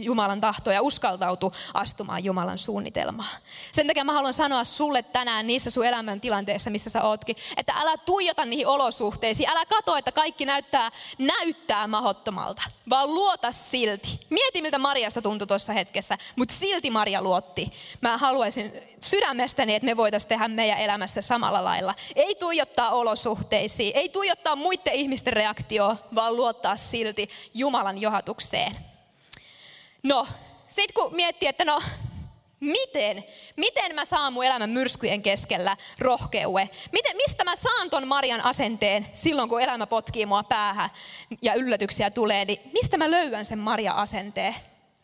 Jumalan 0.00 0.40
tahtoa 0.40 0.72
ja 0.72 0.82
uskaltautu 0.82 1.52
astumaan 1.74 2.24
Jumalan 2.24 2.58
suunnitelmaa. 2.58 3.36
Sen 3.72 3.86
takia 3.86 4.04
mä 4.04 4.12
haluan 4.12 4.34
sanoa 4.34 4.64
sulle 4.64 5.02
tänään 5.02 5.46
niissä 5.46 5.70
sun 5.70 5.86
elämän 5.86 6.20
tilanteissa, 6.20 6.70
missä 6.70 6.90
sä 6.90 7.02
ootkin, 7.02 7.36
että 7.56 7.72
älä 7.76 7.96
tuijota 7.96 8.44
niihin 8.44 8.66
olosuhteisiin, 8.66 9.48
älä 9.48 9.66
katso, 9.66 9.96
että 9.96 10.12
kaikki 10.12 10.44
näyttää, 10.44 10.90
näyttää 11.18 11.86
mahottomalta, 11.86 12.62
vaan 12.90 13.14
luota 13.14 13.52
silti. 13.52 14.20
Mieti, 14.30 14.62
miltä 14.62 14.78
Mariasta 14.78 15.22
tuntui 15.22 15.46
tuossa 15.46 15.72
hetkessä, 15.72 16.18
mutta 16.36 16.54
silti 16.54 16.90
Maria 16.90 17.22
luotti. 17.22 17.72
Mä 18.00 18.18
haluaisin 18.18 18.72
sydämestäni, 19.00 19.74
että 19.74 19.86
me 19.86 19.96
voitaisiin 19.96 20.28
tehdä 20.28 20.48
meidän 20.48 20.78
elämässä 20.78 21.22
samalla 21.22 21.64
lailla. 21.64 21.94
Ei 22.16 22.34
tuijottaa 22.34 22.90
olosuhteisiin, 22.90 23.92
ei 23.96 24.08
tuijottaa 24.08 24.56
muiden 24.56 24.94
ihmisten 24.94 25.32
reaktioon, 25.32 25.98
vaan 26.14 26.36
luottaa 26.36 26.76
silti 26.76 27.28
Jumalan 27.54 28.00
johatukseen. 28.00 28.89
No, 30.02 30.26
sitten 30.68 30.94
kun 30.94 31.14
miettii, 31.14 31.48
että 31.48 31.64
no, 31.64 31.82
miten, 32.60 33.24
miten 33.56 33.94
mä 33.94 34.04
saan 34.04 34.32
mun 34.32 34.44
elämän 34.44 34.70
myrskyjen 34.70 35.22
keskellä 35.22 35.76
rohkeue? 35.98 36.70
Miten, 36.92 37.16
mistä 37.16 37.44
mä 37.44 37.56
saan 37.56 37.90
ton 37.90 38.08
Marian 38.08 38.40
asenteen 38.40 39.06
silloin, 39.14 39.48
kun 39.48 39.62
elämä 39.62 39.86
potkii 39.86 40.26
mua 40.26 40.42
päähän 40.42 40.90
ja 41.42 41.54
yllätyksiä 41.54 42.10
tulee, 42.10 42.44
niin 42.44 42.60
mistä 42.72 42.96
mä 42.96 43.10
löydän 43.10 43.44
sen 43.44 43.58
Maria 43.58 43.92
asenteen? 43.92 44.54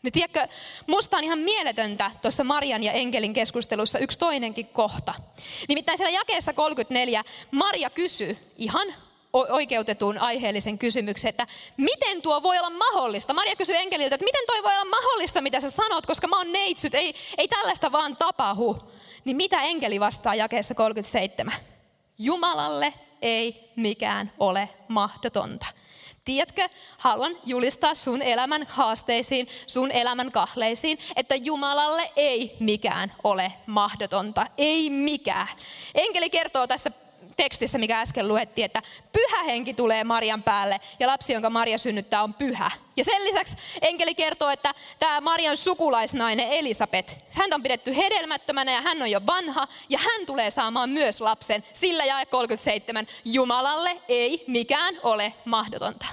Niin 0.03 0.11
tiedätkö, 0.11 0.47
musta 0.87 1.17
on 1.17 1.23
ihan 1.23 1.39
mieletöntä 1.39 2.11
tuossa 2.21 2.43
Marian 2.43 2.83
ja 2.83 2.91
Enkelin 2.91 3.33
keskustelussa 3.33 3.99
yksi 3.99 4.19
toinenkin 4.19 4.67
kohta. 4.67 5.13
Nimittäin 5.67 5.97
siellä 5.97 6.17
jakeessa 6.17 6.53
34 6.53 7.23
Maria 7.51 7.89
kysyy 7.89 8.37
ihan 8.57 8.87
oikeutetun 9.49 10.17
aiheellisen 10.17 10.77
kysymyksen, 10.77 11.29
että 11.29 11.47
miten 11.77 12.21
tuo 12.21 12.43
voi 12.43 12.57
olla 12.57 12.69
mahdollista? 12.69 13.33
Maria 13.33 13.55
kysyi 13.55 13.75
enkeliltä, 13.75 14.15
että 14.15 14.25
miten 14.25 14.43
toi 14.47 14.63
voi 14.63 14.73
olla 14.73 14.85
mahdollista, 14.85 15.41
mitä 15.41 15.59
sä 15.59 15.69
sanot, 15.69 16.05
koska 16.05 16.27
mä 16.27 16.37
oon 16.37 16.51
neitsyt, 16.51 16.93
ei, 16.95 17.15
ei 17.37 17.47
tällaista 17.47 17.91
vaan 17.91 18.17
tapahu. 18.17 18.77
Niin 19.25 19.37
mitä 19.37 19.61
enkeli 19.61 19.99
vastaa 19.99 20.35
jakeessa 20.35 20.75
37? 20.75 21.53
Jumalalle 22.19 22.93
ei 23.21 23.71
mikään 23.75 24.31
ole 24.39 24.69
mahdotonta. 24.87 25.65
Tiedätkö, 26.25 26.69
haluan 26.97 27.37
julistaa 27.45 27.95
sun 27.95 28.21
elämän 28.21 28.67
haasteisiin, 28.69 29.47
sun 29.67 29.91
elämän 29.91 30.31
kahleisiin, 30.31 30.99
että 31.15 31.35
Jumalalle 31.35 32.11
ei 32.15 32.57
mikään 32.59 33.13
ole 33.23 33.53
mahdotonta. 33.65 34.47
Ei 34.57 34.89
mikään. 34.89 35.47
Enkeli 35.95 36.29
kertoo 36.29 36.67
tässä 36.67 36.91
tekstissä, 37.37 37.77
mikä 37.77 37.99
äsken 37.99 38.27
luettiin, 38.27 38.65
että 38.65 38.81
pyhä 39.11 39.43
henki 39.43 39.73
tulee 39.73 40.03
Marian 40.03 40.43
päälle 40.43 40.79
ja 40.99 41.07
lapsi, 41.07 41.33
jonka 41.33 41.49
Maria 41.49 41.77
synnyttää, 41.77 42.23
on 42.23 42.33
pyhä. 42.33 42.71
Ja 42.97 43.03
sen 43.03 43.23
lisäksi 43.23 43.57
enkeli 43.81 44.15
kertoo, 44.15 44.49
että 44.49 44.73
tämä 44.99 45.21
Marian 45.21 45.57
sukulaisnainen 45.57 46.49
Elisabet, 46.49 47.17
hän 47.33 47.53
on 47.53 47.63
pidetty 47.63 47.97
hedelmättömänä 47.97 48.71
ja 48.71 48.81
hän 48.81 49.01
on 49.01 49.11
jo 49.11 49.21
vanha 49.25 49.67
ja 49.89 49.99
hän 49.99 50.25
tulee 50.25 50.51
saamaan 50.51 50.89
myös 50.89 51.21
lapsen. 51.21 51.63
Sillä 51.73 52.05
jae 52.05 52.25
37, 52.25 53.07
Jumalalle 53.25 54.01
ei 54.07 54.43
mikään 54.47 54.95
ole 55.03 55.33
mahdotonta. 55.45 56.05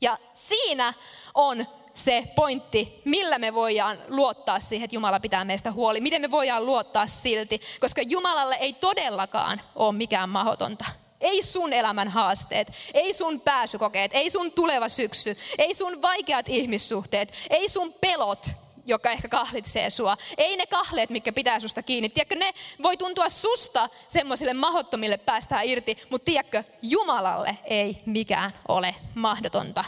Ja 0.00 0.18
siinä 0.34 0.94
on 1.34 1.66
se 1.98 2.24
pointti, 2.34 3.00
millä 3.04 3.38
me 3.38 3.54
voidaan 3.54 3.98
luottaa 4.08 4.60
siihen, 4.60 4.84
että 4.84 4.94
Jumala 4.94 5.20
pitää 5.20 5.44
meistä 5.44 5.72
huoli. 5.72 6.00
Miten 6.00 6.22
me 6.22 6.30
voidaan 6.30 6.66
luottaa 6.66 7.06
silti, 7.06 7.60
koska 7.80 8.02
Jumalalle 8.02 8.56
ei 8.60 8.72
todellakaan 8.72 9.60
ole 9.74 9.92
mikään 9.92 10.28
mahdotonta. 10.28 10.84
Ei 11.20 11.42
sun 11.42 11.72
elämän 11.72 12.08
haasteet, 12.08 12.72
ei 12.94 13.12
sun 13.12 13.40
pääsykokeet, 13.40 14.10
ei 14.14 14.30
sun 14.30 14.52
tuleva 14.52 14.88
syksy, 14.88 15.36
ei 15.58 15.74
sun 15.74 16.02
vaikeat 16.02 16.48
ihmissuhteet, 16.48 17.32
ei 17.50 17.68
sun 17.68 17.92
pelot, 17.92 18.46
joka 18.86 19.10
ehkä 19.10 19.28
kahlitsee 19.28 19.90
sua. 19.90 20.16
Ei 20.36 20.56
ne 20.56 20.66
kahleet, 20.66 21.10
mitkä 21.10 21.32
pitää 21.32 21.60
susta 21.60 21.82
kiinni. 21.82 22.08
Tiedätkö, 22.08 22.34
ne 22.34 22.52
voi 22.82 22.96
tuntua 22.96 23.28
susta 23.28 23.88
semmoisille 24.08 24.54
mahottomille 24.54 25.16
päästään 25.16 25.64
irti, 25.64 25.96
mutta 26.10 26.24
tiedätkö, 26.24 26.64
Jumalalle 26.82 27.58
ei 27.64 28.02
mikään 28.06 28.52
ole 28.68 28.94
mahdotonta. 29.14 29.84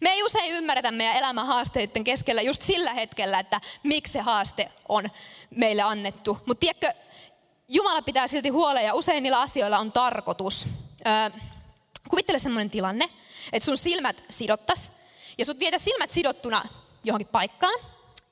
Me 0.00 0.10
ei 0.10 0.22
usein 0.22 0.54
ymmärretä 0.54 0.90
meidän 0.90 1.16
elämän 1.16 1.46
haasteiden 1.46 2.04
keskellä 2.04 2.42
just 2.42 2.62
sillä 2.62 2.94
hetkellä, 2.94 3.38
että 3.38 3.60
miksi 3.82 4.12
se 4.12 4.20
haaste 4.20 4.72
on 4.88 5.04
meille 5.50 5.82
annettu. 5.82 6.38
Mutta 6.46 6.60
tiedätkö, 6.60 6.92
Jumala 7.68 8.02
pitää 8.02 8.26
silti 8.26 8.48
huolen 8.48 8.84
ja 8.84 8.94
usein 8.94 9.22
niillä 9.22 9.40
asioilla 9.40 9.78
on 9.78 9.92
tarkoitus. 9.92 10.66
Öö, 11.06 11.40
kuvittele 12.08 12.38
sellainen 12.38 12.70
tilanne, 12.70 13.08
että 13.52 13.64
sun 13.64 13.78
silmät 13.78 14.24
sidottas 14.30 14.92
ja 15.38 15.44
sut 15.44 15.58
vietä 15.58 15.78
silmät 15.78 16.10
sidottuna 16.10 16.64
johonkin 17.04 17.28
paikkaan 17.28 17.80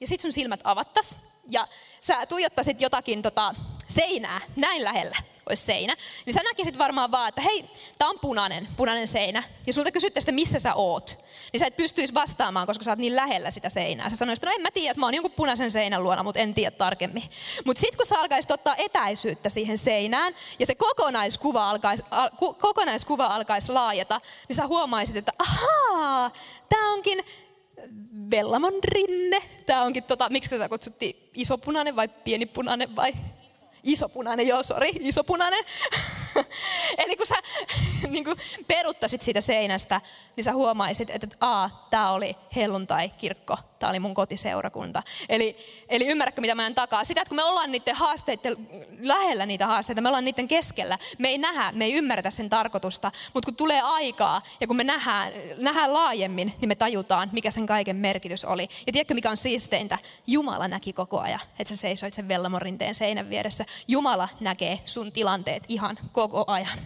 ja 0.01 0.07
sit 0.07 0.21
sun 0.21 0.33
silmät 0.33 0.61
avattas 0.65 1.17
ja 1.51 1.69
sä 2.01 2.27
tuijottaisit 2.27 2.81
jotakin 2.81 3.23
tota, 3.23 3.55
seinää 3.89 4.41
näin 4.57 4.85
lähellä 4.85 5.17
olisi 5.49 5.65
seinä, 5.65 5.97
niin 6.27 6.35
sä 6.35 6.41
näkisit 6.43 6.79
varmaan 6.79 7.11
vaan, 7.11 7.29
että 7.29 7.41
hei, 7.41 7.65
tää 7.99 8.09
on 8.09 8.19
punainen, 8.21 8.69
punainen 8.77 9.09
seinä. 9.09 9.43
Ja 9.67 9.73
sulta 9.73 9.93
kysyttäisiin, 9.93 10.31
että 10.31 10.41
missä 10.41 10.59
sä 10.59 10.75
oot. 10.75 11.19
Niin 11.53 11.61
sä 11.61 11.67
et 11.67 11.77
pystyisi 11.77 12.15
vastaamaan, 12.15 12.67
koska 12.67 12.85
sä 12.85 12.91
oot 12.91 12.99
niin 12.99 13.17
lähellä 13.17 13.51
sitä 13.51 13.69
seinää. 13.69 14.11
Sä 14.11 14.17
sanoisit, 14.17 14.45
no 14.45 14.53
en 14.55 14.61
mä 14.61 14.71
tiedä, 14.71 14.91
että 14.91 15.01
mä 15.01 15.07
oon 15.07 15.15
jonkun 15.15 15.33
punaisen 15.33 15.71
seinän 15.71 16.03
luona, 16.03 16.23
mutta 16.23 16.41
en 16.41 16.55
tiedä 16.55 16.71
tarkemmin. 16.71 17.23
Mutta 17.65 17.81
sitten 17.81 17.97
kun 17.97 18.07
sä 18.07 18.21
alkaisit 18.21 18.51
ottaa 18.51 18.75
etäisyyttä 18.79 19.49
siihen 19.49 19.79
seinään, 19.79 20.35
ja 20.59 20.67
se 20.67 20.75
kokonaiskuva 20.75 21.71
alkaisi, 21.71 22.03
al, 22.11 22.31
kokonaiskuva 22.59 23.27
alkaisi 23.27 23.73
laajata, 23.73 24.21
niin 24.49 24.57
sä 24.57 24.67
huomaisit, 24.67 25.17
että 25.17 25.33
ahaa, 25.39 26.31
tää 26.69 26.89
onkin 26.89 27.25
Vellamon 28.31 28.75
rinne. 28.85 29.43
Tämä 29.67 29.83
onkin, 29.83 30.03
tota, 30.03 30.29
miksi 30.31 30.51
tätä 30.51 30.69
kutsuttiin, 30.69 31.31
isopunainen 31.35 31.97
vai 31.97 32.09
pienipunainen 32.09 32.97
vai 32.97 33.13
isopunainen, 33.87 34.49
joo, 34.49 34.63
sori, 34.63 34.91
isopunainen. 35.01 35.65
Eli 37.03 37.17
kun 37.17 37.27
sä, 37.27 37.35
niin 38.09 38.25
kuin 38.25 38.37
peruttaisit 38.67 39.23
siitä 39.23 39.41
seinästä, 39.41 40.01
niin 40.37 40.45
sä 40.45 40.53
huomaisit, 40.53 41.11
että 41.11 41.27
a, 41.41 41.71
tämä 41.91 42.11
oli 42.11 42.37
helluntai-kirkko, 42.57 43.57
tämä 43.79 43.91
oli 43.91 44.01
mun 44.01 44.15
kotiseurakunta. 44.15 45.03
Eli, 45.29 45.57
eli 45.89 46.07
ymmärrätkö, 46.07 46.41
mitä 46.41 46.55
mä 46.55 46.67
en 46.67 46.75
takaa? 46.75 47.05
Sitä, 47.05 47.21
että 47.21 47.29
kun 47.29 47.37
me 47.37 47.45
ollaan 47.45 47.73
niiden 47.73 47.95
haasteiden 47.95 48.57
lähellä 49.01 49.47
niitä 49.47 49.67
haasteita, 49.67 50.03
me 50.03 50.09
ollaan 50.09 50.25
niiden 50.25 50.49
keskellä, 50.49 50.99
me 51.19 51.29
ei 51.29 51.39
nähdä, 51.39 51.73
me 51.73 51.85
ei 51.85 51.93
ymmärretä 51.93 52.31
sen 52.31 52.51
tarkoitusta, 52.51 53.13
mutta 53.35 53.47
kun 53.47 53.57
tulee 53.57 53.81
aikaa 53.81 54.43
ja 54.61 54.67
kun 54.67 54.77
me 54.77 54.85
nähdään, 54.85 55.33
nähdään 55.57 55.93
laajemmin, 55.93 56.55
niin 56.61 56.69
me 56.69 56.75
tajutaan, 56.75 57.29
mikä 57.33 57.51
sen 57.51 57.67
kaiken 57.67 57.97
merkitys 57.97 58.45
oli. 58.45 58.69
Ja 58.87 58.93
tiedätkö, 58.93 59.15
mikä 59.15 59.31
on 59.31 59.37
siisteintä? 59.37 59.99
Jumala 60.27 60.69
näki 60.69 60.93
koko 60.93 61.21
ajan, 61.21 61.41
että 61.59 61.77
sä 61.77 61.81
seisoit 61.81 62.15
sen 62.15 62.29
Vellamorinteen 62.29 62.95
seinän 62.95 63.31
vieressä. 63.31 63.65
Jumala 63.89 64.29
näkee 64.41 64.81
sun 64.85 65.13
tilanteet 65.13 65.65
ihan 65.69 65.99
koko 66.13 66.45
ajan. 66.47 66.79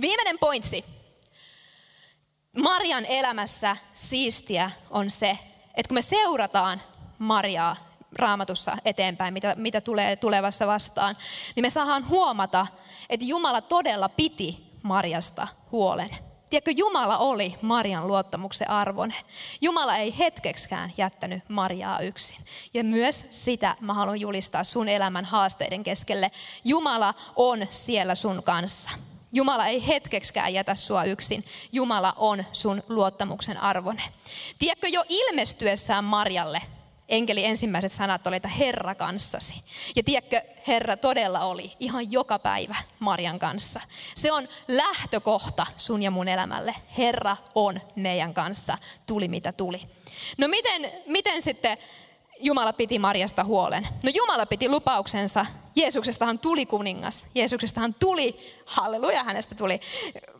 Viimeinen 0.00 0.38
pointsi. 0.38 0.84
Marian 2.56 3.04
elämässä 3.04 3.76
siistiä 3.92 4.70
on 4.90 5.10
se, 5.10 5.38
että 5.74 5.88
kun 5.88 5.94
me 5.94 6.02
seurataan 6.02 6.82
Mariaa 7.18 7.76
raamatussa 8.12 8.76
eteenpäin, 8.84 9.34
mitä, 9.34 9.54
mitä 9.56 9.80
tulee 9.80 10.16
tulevassa 10.16 10.66
vastaan, 10.66 11.16
niin 11.56 11.62
me 11.64 11.70
saadaan 11.70 12.08
huomata, 12.08 12.66
että 13.10 13.26
Jumala 13.26 13.60
todella 13.60 14.08
piti 14.08 14.78
Marjasta 14.82 15.48
huolen. 15.72 16.10
Tiedätkö, 16.50 16.70
Jumala 16.70 17.18
oli 17.18 17.54
Marian 17.62 18.08
luottamuksen 18.08 18.70
arvon. 18.70 19.12
Jumala 19.60 19.96
ei 19.96 20.18
hetkeksikään 20.18 20.92
jättänyt 20.96 21.48
Mariaa 21.48 22.00
yksin. 22.00 22.38
Ja 22.74 22.84
myös 22.84 23.26
sitä 23.30 23.76
mä 23.80 23.94
haluan 23.94 24.20
julistaa 24.20 24.64
sun 24.64 24.88
elämän 24.88 25.24
haasteiden 25.24 25.82
keskelle. 25.82 26.30
Jumala 26.64 27.14
on 27.36 27.66
siellä 27.70 28.14
sun 28.14 28.42
kanssa. 28.42 28.90
Jumala 29.32 29.66
ei 29.66 29.86
hetkeksikään 29.86 30.54
jätä 30.54 30.74
sua 30.74 31.04
yksin. 31.04 31.44
Jumala 31.72 32.14
on 32.16 32.44
sun 32.52 32.82
luottamuksen 32.88 33.62
arvone. 33.62 34.02
Tiedätkö, 34.58 34.88
jo 34.88 35.04
ilmestyessään 35.08 36.04
Marjalle 36.04 36.62
enkeli 37.08 37.44
ensimmäiset 37.44 37.92
sanat 37.92 38.26
oli, 38.26 38.36
että 38.36 38.48
Herra 38.48 38.94
kanssasi. 38.94 39.54
Ja 39.96 40.02
tiedätkö, 40.02 40.40
Herra 40.66 40.96
todella 40.96 41.40
oli 41.40 41.72
ihan 41.80 42.12
joka 42.12 42.38
päivä 42.38 42.76
Marjan 42.98 43.38
kanssa. 43.38 43.80
Se 44.14 44.32
on 44.32 44.48
lähtökohta 44.68 45.66
sun 45.76 46.02
ja 46.02 46.10
mun 46.10 46.28
elämälle. 46.28 46.74
Herra 46.98 47.36
on 47.54 47.80
meidän 47.96 48.34
kanssa, 48.34 48.78
tuli 49.06 49.28
mitä 49.28 49.52
tuli. 49.52 49.80
No 50.38 50.48
miten, 50.48 50.92
miten 51.06 51.42
sitten 51.42 51.78
Jumala 52.40 52.72
piti 52.72 52.98
Marjasta 52.98 53.44
huolen? 53.44 53.88
No 54.04 54.10
Jumala 54.14 54.46
piti 54.46 54.68
lupauksensa. 54.68 55.46
Jeesuksestahan 55.76 56.38
tuli 56.38 56.66
kuningas. 56.66 57.26
Jeesuksestahan 57.34 57.94
tuli, 57.94 58.56
halleluja, 58.66 59.24
hänestä 59.24 59.54
tuli 59.54 59.80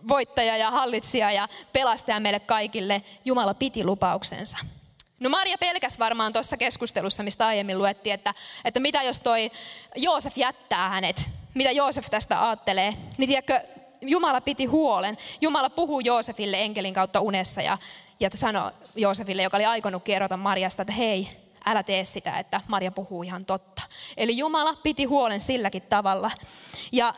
voittaja 0.09 0.57
ja 0.57 0.71
hallitsija 0.71 1.33
ja 1.33 1.49
pelastaja 1.73 2.21
meille 2.21 2.41
kaikille. 2.41 3.03
Jumala 3.25 3.55
piti 3.55 3.85
lupauksensa. 3.85 4.59
No 5.21 5.31
Maria 5.31 5.59
pelkäs 5.59 5.99
varmaan 5.99 6.33
tuossa 6.33 6.57
keskustelussa, 6.57 7.23
mistä 7.23 7.47
aiemmin 7.47 7.79
luettiin, 7.79 8.15
että, 8.15 8.35
että 8.65 8.81
mitä 8.81 9.03
jos 9.03 9.19
toi 9.19 9.51
Joosef 9.97 10.39
jättää 10.39 10.89
hänet, 10.89 11.31
mitä 11.55 11.71
Joosef 11.71 12.07
tästä 12.11 12.47
ajattelee, 12.47 12.93
niin 13.19 13.29
tiedätkö, 13.29 13.61
Jumala 14.01 14.41
piti 14.41 14.65
huolen. 14.65 15.19
Jumala 15.41 15.71
puhuu 15.71 16.01
Joosefille 16.01 16.63
enkelin 16.63 16.95
kautta 16.95 17.21
unessa 17.21 17.63
ja, 17.63 17.79
ja 18.21 18.31
sanoi 18.35 18.73
Joosefille, 18.97 19.43
joka 19.43 19.57
oli 19.57 19.65
aikonut 19.65 20.03
kerrota 20.05 20.37
Marjasta, 20.37 20.83
että 20.83 20.93
hei, 20.93 21.29
älä 21.67 21.83
tee 21.83 22.05
sitä, 22.05 22.39
että 22.39 22.61
Maria 22.69 22.91
puhuu 22.91 23.23
ihan 23.23 23.45
totta. 23.45 23.83
Eli 24.17 24.39
Jumala 24.39 24.75
piti 24.75 25.05
huolen 25.05 25.41
silläkin 25.41 25.83
tavalla. 25.83 26.31
Ja 26.93 27.15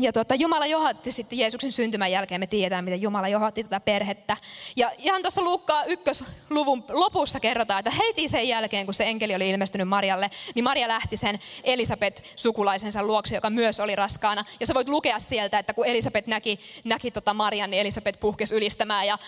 ja 0.00 0.12
tuota, 0.12 0.34
Jumala 0.34 0.66
johatti 0.66 1.12
sitten 1.12 1.38
Jeesuksen 1.38 1.72
syntymän 1.72 2.10
jälkeen, 2.10 2.40
me 2.40 2.46
tiedetään, 2.46 2.84
miten 2.84 3.02
Jumala 3.02 3.28
johatti 3.28 3.62
tätä 3.62 3.80
perhettä. 3.80 4.36
Ja 4.76 4.90
ihan 4.98 5.22
tuossa 5.22 5.42
Luukkaa 5.44 5.84
ykkösluvun 5.84 6.84
lopussa 6.90 7.40
kerrotaan, 7.40 7.78
että 7.78 7.90
heti 7.90 8.28
sen 8.28 8.48
jälkeen, 8.48 8.84
kun 8.84 8.94
se 8.94 9.04
enkeli 9.04 9.34
oli 9.34 9.50
ilmestynyt 9.50 9.88
Marjalle, 9.88 10.30
niin 10.54 10.64
Maria 10.64 10.88
lähti 10.88 11.16
sen 11.16 11.38
Elisabet-sukulaisensa 11.64 13.02
luokse, 13.02 13.34
joka 13.34 13.50
myös 13.50 13.80
oli 13.80 13.96
raskaana. 13.96 14.44
Ja 14.60 14.66
sä 14.66 14.74
voit 14.74 14.88
lukea 14.88 15.18
sieltä, 15.18 15.58
että 15.58 15.74
kun 15.74 15.86
Elisabet 15.86 16.26
näki, 16.26 16.60
näki 16.84 17.10
tota 17.10 17.34
Marian, 17.34 17.70
niin 17.70 17.80
Elisabet 17.80 18.20
puhkesi 18.20 18.54
ylistämään 18.54 19.06
ja, 19.06 19.18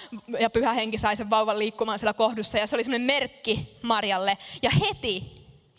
ja 0.41 0.51
pyhä 0.51 0.73
henki 0.73 0.99
sai 0.99 1.17
sen 1.17 1.31
vauvan 1.31 1.59
liikkumaan 1.59 1.99
siellä 1.99 2.15
kohdussa. 2.15 2.59
Ja 2.59 2.67
se 2.67 2.77
oli 2.77 2.85
semmoinen 2.85 3.07
merkki 3.07 3.79
Marjalle. 3.83 4.39
Ja 4.63 4.71
heti 4.71 5.34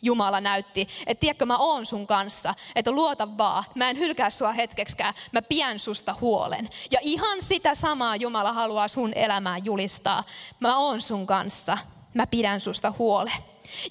Jumala 0.05 0.41
näytti, 0.41 0.87
että 1.07 1.19
tiedätkö, 1.19 1.45
mä 1.45 1.57
oon 1.57 1.85
sun 1.85 2.07
kanssa, 2.07 2.55
että 2.75 2.91
luota 2.91 3.37
vaan, 3.37 3.63
mä 3.75 3.89
en 3.89 3.99
hylkää 3.99 4.29
sua 4.29 4.51
hetkeksikään, 4.51 5.13
mä 5.31 5.41
pidän 5.41 5.79
susta 5.79 6.15
huolen. 6.21 6.69
Ja 6.91 6.99
ihan 7.01 7.41
sitä 7.41 7.75
samaa 7.75 8.15
Jumala 8.15 8.53
haluaa 8.53 8.87
sun 8.87 9.13
elämään 9.15 9.65
julistaa. 9.65 10.23
Mä 10.59 10.77
oon 10.77 11.01
sun 11.01 11.27
kanssa, 11.27 11.77
mä 12.13 12.27
pidän 12.27 12.61
susta 12.61 12.93
huolen. 12.99 13.33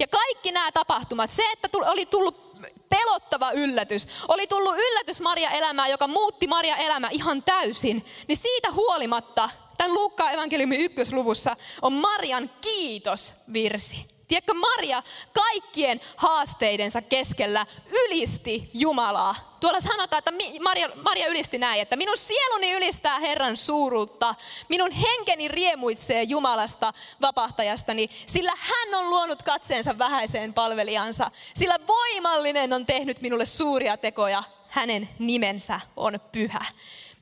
Ja 0.01 0.07
kaikki 0.09 0.53
nämä 0.53 0.73
tapahtumat, 0.73 1.31
se, 1.31 1.43
että 1.53 1.69
oli 1.87 2.07
tullut 2.07 2.55
pelottava 2.89 3.51
yllätys, 3.51 4.09
oli 4.29 4.47
tullut 4.47 4.75
yllätys 4.77 5.21
Maria 5.21 5.51
elämään, 5.51 5.91
joka 5.91 6.09
muutti 6.09 6.47
Maria 6.47 6.77
elämä 6.77 7.09
ihan 7.13 7.43
täysin, 7.43 8.07
niin 8.29 8.37
siitä 8.37 8.73
huolimatta 8.73 9.51
tämän 9.77 9.95
Luukkaan 9.95 10.35
evankeliumin 10.35 10.81
ykkösluvussa 10.81 11.57
on 11.83 11.93
Marian 11.93 12.51
kiitosvirsi. 12.61 14.14
Tiedätkö, 14.35 14.55
Maria 14.55 15.03
kaikkien 15.33 16.01
haasteidensa 16.17 17.03
keskellä 17.03 17.67
ylisti 17.91 18.71
Jumalaa. 18.75 19.57
Tuolla 19.61 19.81
sanotaan, 19.81 20.19
että 20.19 20.33
Maria, 20.63 20.89
Maria 21.03 21.27
ylisti 21.27 21.59
näin, 21.59 21.83
että 21.83 21.97
minun 21.97 22.17
sieluni 22.17 22.73
ylistää 22.73 23.19
Herran 23.19 23.57
suuruutta, 23.57 24.35
minun 24.69 24.91
henkeni 24.91 25.49
riemuitsee 25.49 26.23
Jumalasta 26.23 26.93
vapahtajastani, 27.21 28.11
sillä 28.27 28.53
hän 28.57 28.95
on 28.95 29.11
luonut 29.11 29.43
katseensa 29.43 29.99
vähäiseen 29.99 30.55
palvelijansa, 30.55 31.31
sillä 31.55 31.79
voimallinen 31.87 32.73
on 32.73 32.87
tehnyt 32.87 33.21
minulle 33.21 33.47
suuria 33.47 33.97
tekoja, 33.97 34.43
hänen 34.69 35.09
nimensä 35.19 35.81
on 35.97 36.21
pyhä. 36.33 36.65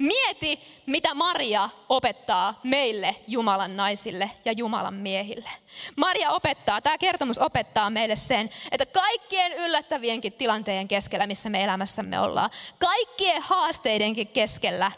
Mieti, 0.03 0.61
mitä 0.87 1.15
Maria 1.15 1.69
opettaa 1.89 2.61
meille 2.63 3.17
Jumalan 3.29 3.77
naisille 3.77 4.31
ja 4.45 4.53
Jumalan 4.57 4.95
miehille. 4.95 5.51
Maria 5.97 6.31
opettaa, 6.31 6.81
tämä 6.81 6.99
kertomus 6.99 7.39
opettaa 7.39 7.91
meille 7.91 8.17
sen, 8.17 8.51
että 8.71 8.87
kaikkien 8.87 9.53
yllättävienkin 9.53 10.33
tilanteiden 10.33 10.89
keskellä, 10.89 11.27
missä 11.27 11.51
me 11.51 11.65
elämässämme 11.65 12.21
ollaan, 12.21 12.51
kaikkien 12.79 13.43
haasteidenkin 13.43 14.29
keskellä, 14.29 14.93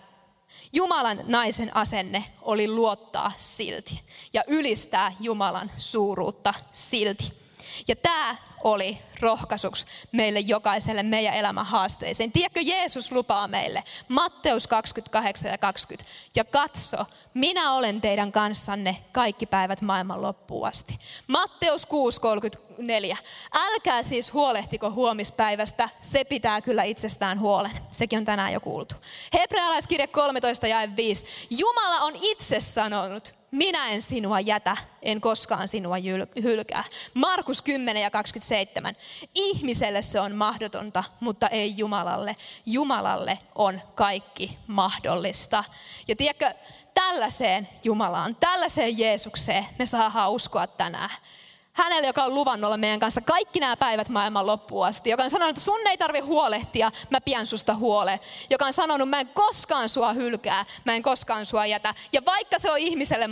Jumalan 0.73 1.21
naisen 1.27 1.77
asenne 1.77 2.25
oli 2.43 2.69
luottaa 2.69 3.33
silti 3.37 4.01
ja 4.33 4.43
ylistää 4.47 5.13
Jumalan 5.21 5.71
suuruutta 5.77 6.55
silti. 6.73 7.44
Ja 7.89 7.97
tämä 7.97 8.37
oli 8.65 8.99
rohkaisuksi 9.21 9.87
meille 10.13 10.41
jokaiselle 10.41 11.03
meidän 11.03 11.35
elämän 11.35 11.67
haasteisiin. 11.67 12.33
Tiedätkö, 12.33 12.61
Jeesus 12.61 13.13
lupaa 13.13 13.49
meille, 13.49 13.85
Matteus 14.09 14.67
28 14.67 15.51
ja 15.51 15.59
20, 15.59 16.11
ja 16.37 16.45
katso, 16.45 16.97
minä 17.35 17.73
olen 17.73 18.01
teidän 18.01 18.33
kanssanne 18.33 18.97
kaikki 19.13 19.47
päivät 19.47 19.81
maailman 19.81 20.23
loppuun 20.23 20.69
asti. 20.69 20.99
Matteus 21.27 21.87
6, 21.87 22.21
34. 22.21 23.17
Älkää 23.55 24.03
siis 24.03 24.33
huolehtiko 24.33 24.91
huomispäivästä, 24.91 25.89
se 26.01 26.25
pitää 26.25 26.61
kyllä 26.61 26.83
itsestään 26.83 27.41
huolen. 27.41 27.73
Sekin 27.93 28.19
on 28.19 28.25
tänään 28.25 28.53
jo 28.53 28.61
kuultu. 28.61 28.95
Hebrealaiskirja 29.33 30.09
13 30.09 30.67
ja 30.67 30.97
5. 30.97 31.27
Jumala 31.51 32.01
on 32.01 32.13
itse 32.17 32.61
sanonut, 32.61 33.35
minä 33.55 33.89
en 33.89 34.03
sinua 34.03 34.41
jätä, 34.41 34.77
en 35.03 35.21
koskaan 35.21 35.69
sinua 35.69 35.97
hylkää. 36.43 36.85
Markus 37.15 37.63
10 37.63 38.03
ja 38.03 38.11
27. 38.11 38.95
Ihmiselle 39.35 40.03
se 40.03 40.21
on 40.21 40.35
mahdotonta, 40.35 41.05
mutta 41.21 41.49
ei 41.49 41.75
Jumalalle. 41.77 42.37
Jumalalle 42.67 43.39
on 43.55 43.81
kaikki 43.95 44.59
mahdollista. 44.67 45.65
Ja 46.09 46.17
tiedätkö, 46.17 46.55
tällaiseen 46.95 47.69
Jumalaan, 47.85 48.37
tällaiseen 48.37 48.99
Jeesukseen 48.99 49.67
me 49.79 49.87
saadaan 49.87 50.31
uskoa 50.31 50.67
tänään 50.67 51.11
hänelle, 51.75 52.07
joka 52.07 52.25
on 52.25 52.35
luvannut 52.35 52.69
olla 52.69 52.77
meidän 52.77 53.01
kanssa 53.01 53.21
kaikki 53.21 53.61
nämä 53.61 53.77
päivät 53.77 54.09
maailman 54.09 54.47
loppuun 54.47 54.87
asti. 54.87 55.11
Joka 55.11 55.23
on 55.23 55.31
sanonut, 55.31 55.51
että 55.51 55.65
sun 55.65 55.87
ei 55.87 55.99
tarvi 55.99 56.21
huolehtia, 56.21 56.93
mä 57.11 57.21
pidän 57.21 57.47
susta 57.47 57.75
huole. 57.75 58.21
Joka 58.51 58.67
on 58.67 58.73
sanonut, 58.73 59.09
mä 59.09 59.21
en 59.21 59.29
koskaan 59.29 59.89
sua 59.89 60.13
hylkää, 60.13 60.65
mä 60.85 60.95
en 60.95 61.03
koskaan 61.03 61.47
sua 61.47 61.67
jätä. 61.67 61.95
Ja 62.13 62.25
vaikka 62.25 62.59
se 62.59 62.71
on 62.71 62.79
ihmiselle 62.79 63.29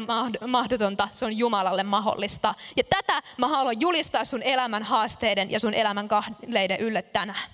mahdotonta, 0.46 1.08
se 1.10 1.24
on 1.24 1.38
Jumalalle 1.38 1.82
mahdollista. 1.82 2.54
Ja 2.76 2.84
tätä 2.84 3.22
mä 3.36 3.48
haluan 3.48 3.80
julistaa 3.80 4.24
sun 4.24 4.42
elämän 4.42 4.82
haasteiden 4.82 5.50
ja 5.50 5.60
sun 5.60 5.74
elämän 5.74 6.08
kahleiden 6.08 6.80
ylle 6.80 7.02
tänään. 7.02 7.50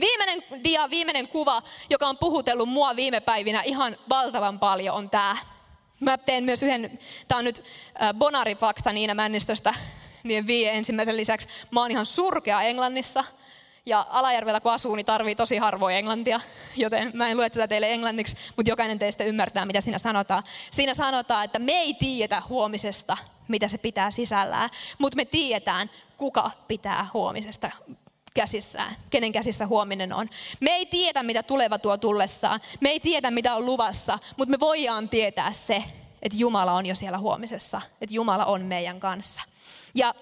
Viimeinen 0.00 0.44
dia, 0.64 0.90
viimeinen 0.90 1.28
kuva, 1.28 1.62
joka 1.90 2.08
on 2.08 2.18
puhutellut 2.18 2.68
mua 2.68 2.96
viime 2.96 3.20
päivinä 3.20 3.62
ihan 3.62 3.96
valtavan 4.08 4.58
paljon, 4.58 4.96
on 4.96 5.10
tämä. 5.10 5.53
Mä 6.00 6.18
teen 6.18 6.44
myös 6.44 6.62
yhden, 6.62 6.98
tämä 7.28 7.38
on 7.38 7.44
nyt 7.44 7.64
Bonari-fakta 8.18 8.92
Niina 8.92 9.14
Männistöstä, 9.14 9.74
niin 10.22 10.46
viie 10.46 10.72
ensimmäisen 10.72 11.16
lisäksi. 11.16 11.48
Mä 11.70 11.80
oon 11.80 11.90
ihan 11.90 12.06
surkea 12.06 12.62
Englannissa. 12.62 13.24
Ja 13.86 14.06
Alajärvellä 14.10 14.60
kun 14.60 14.72
asuu, 14.72 14.96
niin 14.96 15.06
tarvii 15.06 15.34
tosi 15.34 15.56
harvoin 15.56 15.96
englantia, 15.96 16.40
joten 16.76 17.10
mä 17.14 17.28
en 17.28 17.36
lue 17.36 17.50
tätä 17.50 17.68
teille 17.68 17.92
englanniksi, 17.92 18.36
mutta 18.56 18.70
jokainen 18.70 18.98
teistä 18.98 19.24
ymmärtää, 19.24 19.66
mitä 19.66 19.80
siinä 19.80 19.98
sanotaan. 19.98 20.42
Siinä 20.70 20.94
sanotaan, 20.94 21.44
että 21.44 21.58
me 21.58 21.72
ei 21.72 21.94
tiedetä 21.94 22.42
huomisesta, 22.48 23.16
mitä 23.48 23.68
se 23.68 23.78
pitää 23.78 24.10
sisällään, 24.10 24.70
mutta 24.98 25.16
me 25.16 25.24
tiedetään, 25.24 25.90
kuka 26.16 26.50
pitää 26.68 27.06
huomisesta 27.14 27.70
käsissään, 28.34 28.96
kenen 29.10 29.32
käsissä 29.32 29.66
huominen 29.66 30.12
on. 30.12 30.28
Me 30.60 30.70
ei 30.70 30.86
tiedä, 30.86 31.22
mitä 31.22 31.42
tuleva 31.42 31.78
tuo 31.78 31.96
tullessaan. 31.96 32.60
Me 32.80 32.88
ei 32.88 33.00
tiedä, 33.00 33.30
mitä 33.30 33.54
on 33.54 33.66
luvassa, 33.66 34.18
mutta 34.36 34.50
me 34.50 34.60
voidaan 34.60 35.08
tietää 35.08 35.52
se, 35.52 35.84
että 36.22 36.38
Jumala 36.38 36.72
on 36.72 36.86
jo 36.86 36.94
siellä 36.94 37.18
huomisessa, 37.18 37.80
että 38.00 38.14
Jumala 38.14 38.44
on 38.44 38.62
meidän 38.62 39.00
kanssa. 39.00 39.42
Ja 39.94 40.14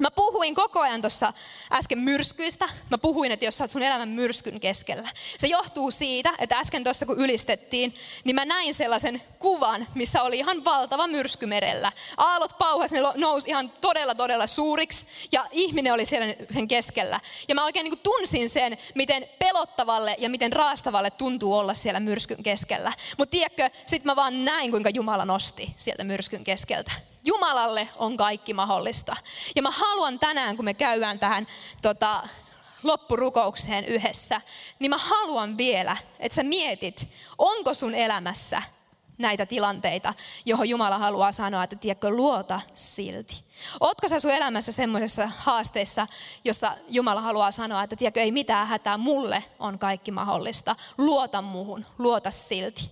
Mä 0.00 0.10
puhuin 0.10 0.54
koko 0.54 0.80
ajan 0.80 1.00
tuossa 1.00 1.32
äsken 1.72 1.98
myrskyistä. 1.98 2.68
Mä 2.90 2.98
puhuin, 2.98 3.32
että 3.32 3.44
jos 3.44 3.58
sä 3.58 3.64
oot 3.64 3.70
sun 3.70 3.82
elämän 3.82 4.08
myrskyn 4.08 4.60
keskellä. 4.60 5.08
Se 5.38 5.46
johtuu 5.46 5.90
siitä, 5.90 6.32
että 6.38 6.58
äsken 6.58 6.84
tuossa 6.84 7.06
kun 7.06 7.18
ylistettiin, 7.18 7.94
niin 8.24 8.34
mä 8.34 8.44
näin 8.44 8.74
sellaisen 8.74 9.22
kuvan, 9.38 9.86
missä 9.94 10.22
oli 10.22 10.38
ihan 10.38 10.64
valtava 10.64 11.06
myrsky 11.06 11.46
merellä. 11.46 11.92
Aallot 12.16 12.58
pauhas, 12.58 12.92
ne 12.92 13.00
nousi 13.14 13.50
ihan 13.50 13.70
todella 13.80 14.14
todella 14.14 14.46
suuriksi 14.46 15.06
ja 15.32 15.46
ihminen 15.50 15.92
oli 15.92 16.04
siellä 16.04 16.34
sen 16.50 16.68
keskellä. 16.68 17.20
Ja 17.48 17.54
mä 17.54 17.64
oikein 17.64 17.84
niin 17.84 17.98
tunsin 17.98 18.50
sen, 18.50 18.78
miten 18.94 19.28
pelottavalle 19.38 20.16
ja 20.18 20.30
miten 20.30 20.52
raastavalle 20.52 21.10
tuntuu 21.10 21.58
olla 21.58 21.74
siellä 21.74 22.00
myrskyn 22.00 22.42
keskellä. 22.42 22.92
Mutta 23.18 23.30
tiedätkö, 23.30 23.70
sit 23.86 24.04
mä 24.04 24.16
vaan 24.16 24.44
näin, 24.44 24.70
kuinka 24.70 24.90
Jumala 24.90 25.24
nosti 25.24 25.74
sieltä 25.78 26.04
myrskyn 26.04 26.44
keskeltä. 26.44 27.13
Jumalalle 27.24 27.88
on 27.96 28.16
kaikki 28.16 28.54
mahdollista. 28.54 29.16
Ja 29.56 29.62
mä 29.62 29.70
haluan 29.70 30.18
tänään, 30.18 30.56
kun 30.56 30.64
me 30.64 30.74
käydään 30.74 31.18
tähän 31.18 31.46
tota, 31.82 32.28
loppurukoukseen 32.82 33.84
yhdessä, 33.84 34.40
niin 34.78 34.90
mä 34.90 34.98
haluan 34.98 35.56
vielä, 35.56 35.96
että 36.18 36.36
sä 36.36 36.42
mietit, 36.42 37.08
onko 37.38 37.74
sun 37.74 37.94
elämässä 37.94 38.62
näitä 39.18 39.46
tilanteita, 39.46 40.14
johon 40.44 40.68
Jumala 40.68 40.98
haluaa 40.98 41.32
sanoa, 41.32 41.64
että 41.64 41.76
tiedätkö, 41.76 42.10
luota 42.10 42.60
silti. 42.74 43.44
Ootko 43.80 44.08
sä 44.08 44.20
sun 44.20 44.30
elämässä 44.30 44.72
semmoisessa 44.72 45.30
haasteessa, 45.36 46.06
jossa 46.44 46.72
Jumala 46.88 47.20
haluaa 47.20 47.50
sanoa, 47.50 47.82
että 47.82 47.96
tiedätkö, 47.96 48.20
ei 48.20 48.32
mitään 48.32 48.66
hätää, 48.66 48.98
mulle 48.98 49.44
on 49.58 49.78
kaikki 49.78 50.10
mahdollista. 50.10 50.76
Luota 50.98 51.42
muhun, 51.42 51.86
luota 51.98 52.30
silti. 52.30 52.90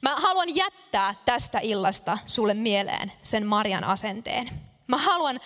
Mä 0.00 0.16
haluan 0.16 0.56
jättää 0.56 1.14
tästä 1.24 1.58
illasta 1.62 2.18
sulle 2.26 2.54
mieleen 2.54 3.12
sen 3.22 3.46
Marian 3.46 3.84
asenteen. 3.84 4.72
Mä 4.86 4.96
haluan 4.96 5.40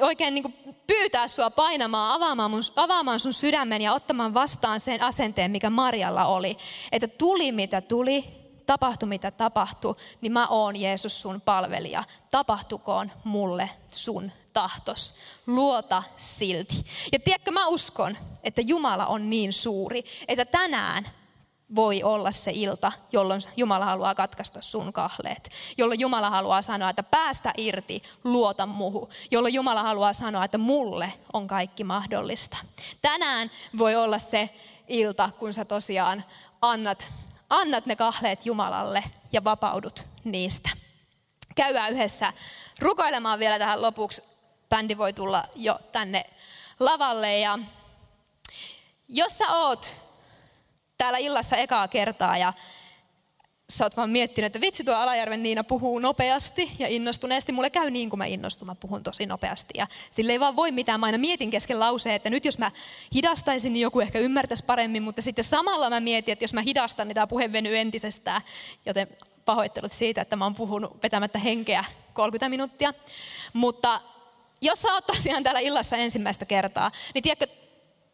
oikein 0.00 0.34
niin 0.34 0.78
pyytää 0.86 1.28
sua 1.28 1.50
painamaan, 1.50 2.12
avaamaan, 2.14 2.50
mun, 2.50 2.62
avaamaan 2.76 3.20
sun 3.20 3.32
sydämen 3.32 3.82
ja 3.82 3.94
ottamaan 3.94 4.34
vastaan 4.34 4.80
sen 4.80 5.02
asenteen, 5.02 5.50
mikä 5.50 5.70
Marjalla 5.70 6.24
oli. 6.24 6.58
Että 6.92 7.08
tuli 7.08 7.52
mitä 7.52 7.80
tuli, 7.80 8.37
tapahtui 8.68 9.08
mitä 9.08 9.30
tapahtui, 9.30 9.96
niin 10.20 10.32
mä 10.32 10.46
oon 10.46 10.76
Jeesus 10.76 11.22
sun 11.22 11.40
palvelija. 11.40 12.04
Tapahtukoon 12.30 13.12
mulle 13.24 13.70
sun 13.92 14.32
tahtos. 14.52 15.14
Luota 15.46 16.02
silti. 16.16 16.84
Ja 17.12 17.18
tiedätkö, 17.18 17.50
mä 17.50 17.66
uskon, 17.66 18.18
että 18.44 18.60
Jumala 18.60 19.06
on 19.06 19.30
niin 19.30 19.52
suuri, 19.52 20.04
että 20.28 20.44
tänään 20.44 21.08
voi 21.74 22.02
olla 22.02 22.30
se 22.30 22.50
ilta, 22.54 22.92
jolloin 23.12 23.42
Jumala 23.56 23.84
haluaa 23.84 24.14
katkaista 24.14 24.62
sun 24.62 24.92
kahleet. 24.92 25.50
Jolloin 25.78 26.00
Jumala 26.00 26.30
haluaa 26.30 26.62
sanoa, 26.62 26.90
että 26.90 27.02
päästä 27.02 27.52
irti, 27.56 28.02
luota 28.24 28.66
muhu. 28.66 29.08
Jolloin 29.30 29.54
Jumala 29.54 29.82
haluaa 29.82 30.12
sanoa, 30.12 30.44
että 30.44 30.58
mulle 30.58 31.12
on 31.32 31.46
kaikki 31.46 31.84
mahdollista. 31.84 32.56
Tänään 33.02 33.50
voi 33.78 33.96
olla 33.96 34.18
se 34.18 34.50
ilta, 34.88 35.30
kun 35.38 35.52
sä 35.52 35.64
tosiaan 35.64 36.24
annat 36.62 37.12
annat 37.48 37.86
ne 37.86 37.96
kahleet 37.96 38.46
Jumalalle 38.46 39.04
ja 39.32 39.44
vapaudut 39.44 40.06
niistä. 40.24 40.70
Käydään 41.54 41.92
yhdessä 41.92 42.32
rukoilemaan 42.78 43.38
vielä 43.38 43.58
tähän 43.58 43.82
lopuksi. 43.82 44.22
Bändi 44.68 44.98
voi 44.98 45.12
tulla 45.12 45.44
jo 45.54 45.78
tänne 45.92 46.24
lavalle. 46.80 47.38
Ja 47.38 47.58
jos 49.08 49.38
sä 49.38 49.44
oot 49.48 49.96
täällä 50.98 51.18
illassa 51.18 51.56
ekaa 51.56 51.88
kertaa 51.88 52.36
ja 52.38 52.52
sä 53.72 53.84
oot 53.84 53.96
vaan 53.96 54.10
miettinyt, 54.10 54.46
että 54.46 54.60
vitsi 54.60 54.84
tuo 54.84 54.94
Alajärven 54.94 55.42
Niina 55.42 55.64
puhuu 55.64 55.98
nopeasti 55.98 56.70
ja 56.78 56.88
innostuneesti. 56.88 57.52
Mulle 57.52 57.70
käy 57.70 57.90
niin, 57.90 58.10
kun 58.10 58.18
mä 58.18 58.26
innostun, 58.26 58.66
mä 58.66 58.74
puhun 58.74 59.02
tosi 59.02 59.26
nopeasti. 59.26 59.74
Ja 59.76 59.86
sille 60.10 60.32
ei 60.32 60.40
vaan 60.40 60.56
voi 60.56 60.72
mitään. 60.72 61.00
Mä 61.00 61.06
aina 61.06 61.18
mietin 61.18 61.50
kesken 61.50 61.80
lauseen, 61.80 62.14
että 62.14 62.30
nyt 62.30 62.44
jos 62.44 62.58
mä 62.58 62.70
hidastaisin, 63.14 63.72
niin 63.72 63.80
joku 63.80 64.00
ehkä 64.00 64.18
ymmärtäisi 64.18 64.64
paremmin. 64.64 65.02
Mutta 65.02 65.22
sitten 65.22 65.44
samalla 65.44 65.90
mä 65.90 66.00
mietin, 66.00 66.32
että 66.32 66.44
jos 66.44 66.54
mä 66.54 66.60
hidastan, 66.60 67.08
niin 67.08 67.14
tämä 67.14 67.26
puhe 67.26 67.52
venyy 67.52 67.78
entisestään. 67.78 68.42
Joten 68.86 69.08
pahoittelut 69.44 69.92
siitä, 69.92 70.20
että 70.20 70.36
mä 70.36 70.44
oon 70.44 70.54
puhunut 70.54 71.02
vetämättä 71.02 71.38
henkeä 71.38 71.84
30 72.12 72.48
minuuttia. 72.48 72.94
Mutta 73.52 74.00
jos 74.60 74.82
sä 74.82 74.92
oot 74.92 75.06
tosiaan 75.06 75.42
täällä 75.42 75.60
illassa 75.60 75.96
ensimmäistä 75.96 76.44
kertaa, 76.44 76.90
niin 77.14 77.22
tiedätkö, 77.22 77.46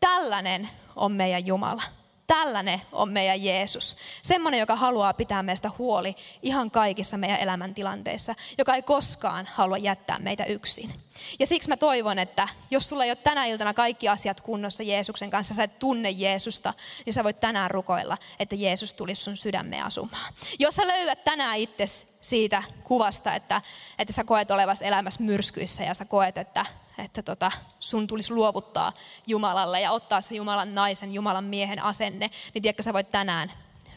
tällainen 0.01 0.69
on 0.97 1.13
meidän 1.13 1.47
Jumala. 1.47 1.83
Tällainen 2.27 2.83
on 2.93 3.13
meidän 3.13 3.45
Jeesus. 3.45 3.97
Semmoinen, 4.23 4.61
joka 4.61 4.77
haluaa 4.77 5.15
pitää 5.15 5.43
meistä 5.43 5.71
huoli 5.79 6.17
ihan 6.43 6.71
kaikissa 6.71 7.17
meidän 7.17 7.41
elämäntilanteissa, 7.41 8.35
joka 8.59 8.75
ei 8.75 8.83
koskaan 8.83 9.49
halua 9.53 9.79
jättää 9.79 10.19
meitä 10.19 10.45
yksin. 10.45 10.95
Ja 11.39 11.47
siksi 11.47 11.69
mä 11.69 11.77
toivon, 11.77 12.19
että 12.19 12.49
jos 12.71 12.89
sulla 12.89 13.05
ei 13.05 13.11
ole 13.11 13.17
tänä 13.17 13.45
iltana 13.45 13.75
kaikki 13.75 14.09
asiat 14.09 14.41
kunnossa 14.41 14.83
Jeesuksen 14.83 15.31
kanssa, 15.31 15.55
sä 15.55 15.63
et 15.65 15.79
tunne 15.79 16.11
Jeesusta, 16.11 16.75
niin 17.07 17.15
sä 17.15 17.25
voit 17.25 17.41
tänään 17.41 17.71
rukoilla, 17.71 18.19
että 18.39 18.55
Jeesus 18.55 18.95
tulisi 18.95 19.23
sun 19.23 19.37
sydämeen 19.37 19.85
asumaan. 19.85 20.35
Jos 20.59 20.75
sä 20.75 20.87
löydät 20.87 21.25
tänään 21.25 21.59
itse 21.59 21.85
siitä 22.21 22.63
kuvasta, 22.85 23.35
että, 23.35 23.63
että 23.99 24.13
sä 24.13 24.25
koet 24.25 24.51
olevas 24.51 24.83
elämässä 24.83 25.23
myrskyissä 25.23 25.83
ja 25.83 25.95
sä 25.95 26.05
koet, 26.05 26.39
että 26.39 26.67
että 26.99 27.23
tota, 27.23 27.53
sun 27.81 28.07
tulisi 28.07 28.33
luovuttaa 28.33 28.93
Jumalalle 29.27 29.81
ja 29.81 29.93
ottaa 29.93 30.21
se 30.21 30.35
Jumalan 30.35 30.75
naisen, 30.75 31.15
Jumalan 31.15 31.45
miehen 31.45 31.83
asenne, 31.83 32.31
niin 32.55 32.63
tiedätkö, 32.63 32.83
sä 32.83 32.93
voit 32.93 33.11
tänään 33.11 33.53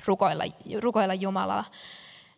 rukoilla, 0.06 0.44
rukoilla 0.80 1.14
Jumalaa, 1.14 1.66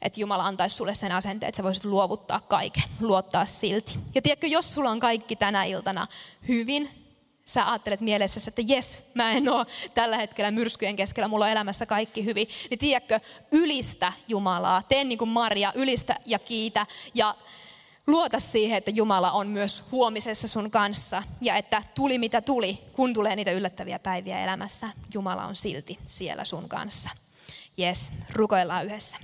että 0.01 0.19
Jumala 0.19 0.43
antaisi 0.43 0.75
sulle 0.75 0.93
sen 0.93 1.11
asenteen, 1.11 1.47
että 1.47 1.57
sä 1.57 1.63
voisit 1.63 1.85
luovuttaa 1.85 2.39
kaiken, 2.39 2.83
luottaa 2.99 3.45
silti. 3.45 3.99
Ja 4.15 4.21
tiedätkö, 4.21 4.47
jos 4.47 4.73
sulla 4.73 4.89
on 4.89 4.99
kaikki 4.99 5.35
tänä 5.35 5.63
iltana 5.63 6.07
hyvin, 6.47 6.99
sä 7.45 7.69
ajattelet 7.69 8.01
mielessäsi, 8.01 8.49
että 8.49 8.61
jes, 8.65 9.11
mä 9.13 9.31
en 9.31 9.49
ole 9.49 9.65
tällä 9.93 10.17
hetkellä 10.17 10.51
myrskyjen 10.51 10.95
keskellä, 10.95 11.27
mulla 11.27 11.45
on 11.45 11.51
elämässä 11.51 11.85
kaikki 11.85 12.25
hyvin, 12.25 12.47
niin 12.69 12.79
tiedätkö, 12.79 13.19
ylistä 13.51 14.13
Jumalaa, 14.27 14.81
tee 14.81 15.03
niin 15.03 15.17
kuin 15.17 15.29
Maria, 15.29 15.71
ylistä 15.75 16.15
ja 16.25 16.39
kiitä 16.39 16.85
ja 17.13 17.35
luota 18.11 18.39
siihen, 18.39 18.77
että 18.77 18.91
Jumala 18.91 19.31
on 19.31 19.47
myös 19.47 19.83
huomisessa 19.91 20.47
sun 20.47 20.71
kanssa 20.71 21.23
ja 21.41 21.55
että 21.55 21.83
tuli 21.95 22.17
mitä 22.17 22.41
tuli, 22.41 22.79
kun 22.93 23.13
tulee 23.13 23.35
niitä 23.35 23.51
yllättäviä 23.51 23.99
päiviä 23.99 24.43
elämässä, 24.43 24.89
Jumala 25.13 25.45
on 25.45 25.55
silti 25.55 25.99
siellä 26.07 26.45
sun 26.45 26.69
kanssa. 26.69 27.09
Jes, 27.77 28.11
rukoillaan 28.33 28.85
yhdessä. 28.85 29.17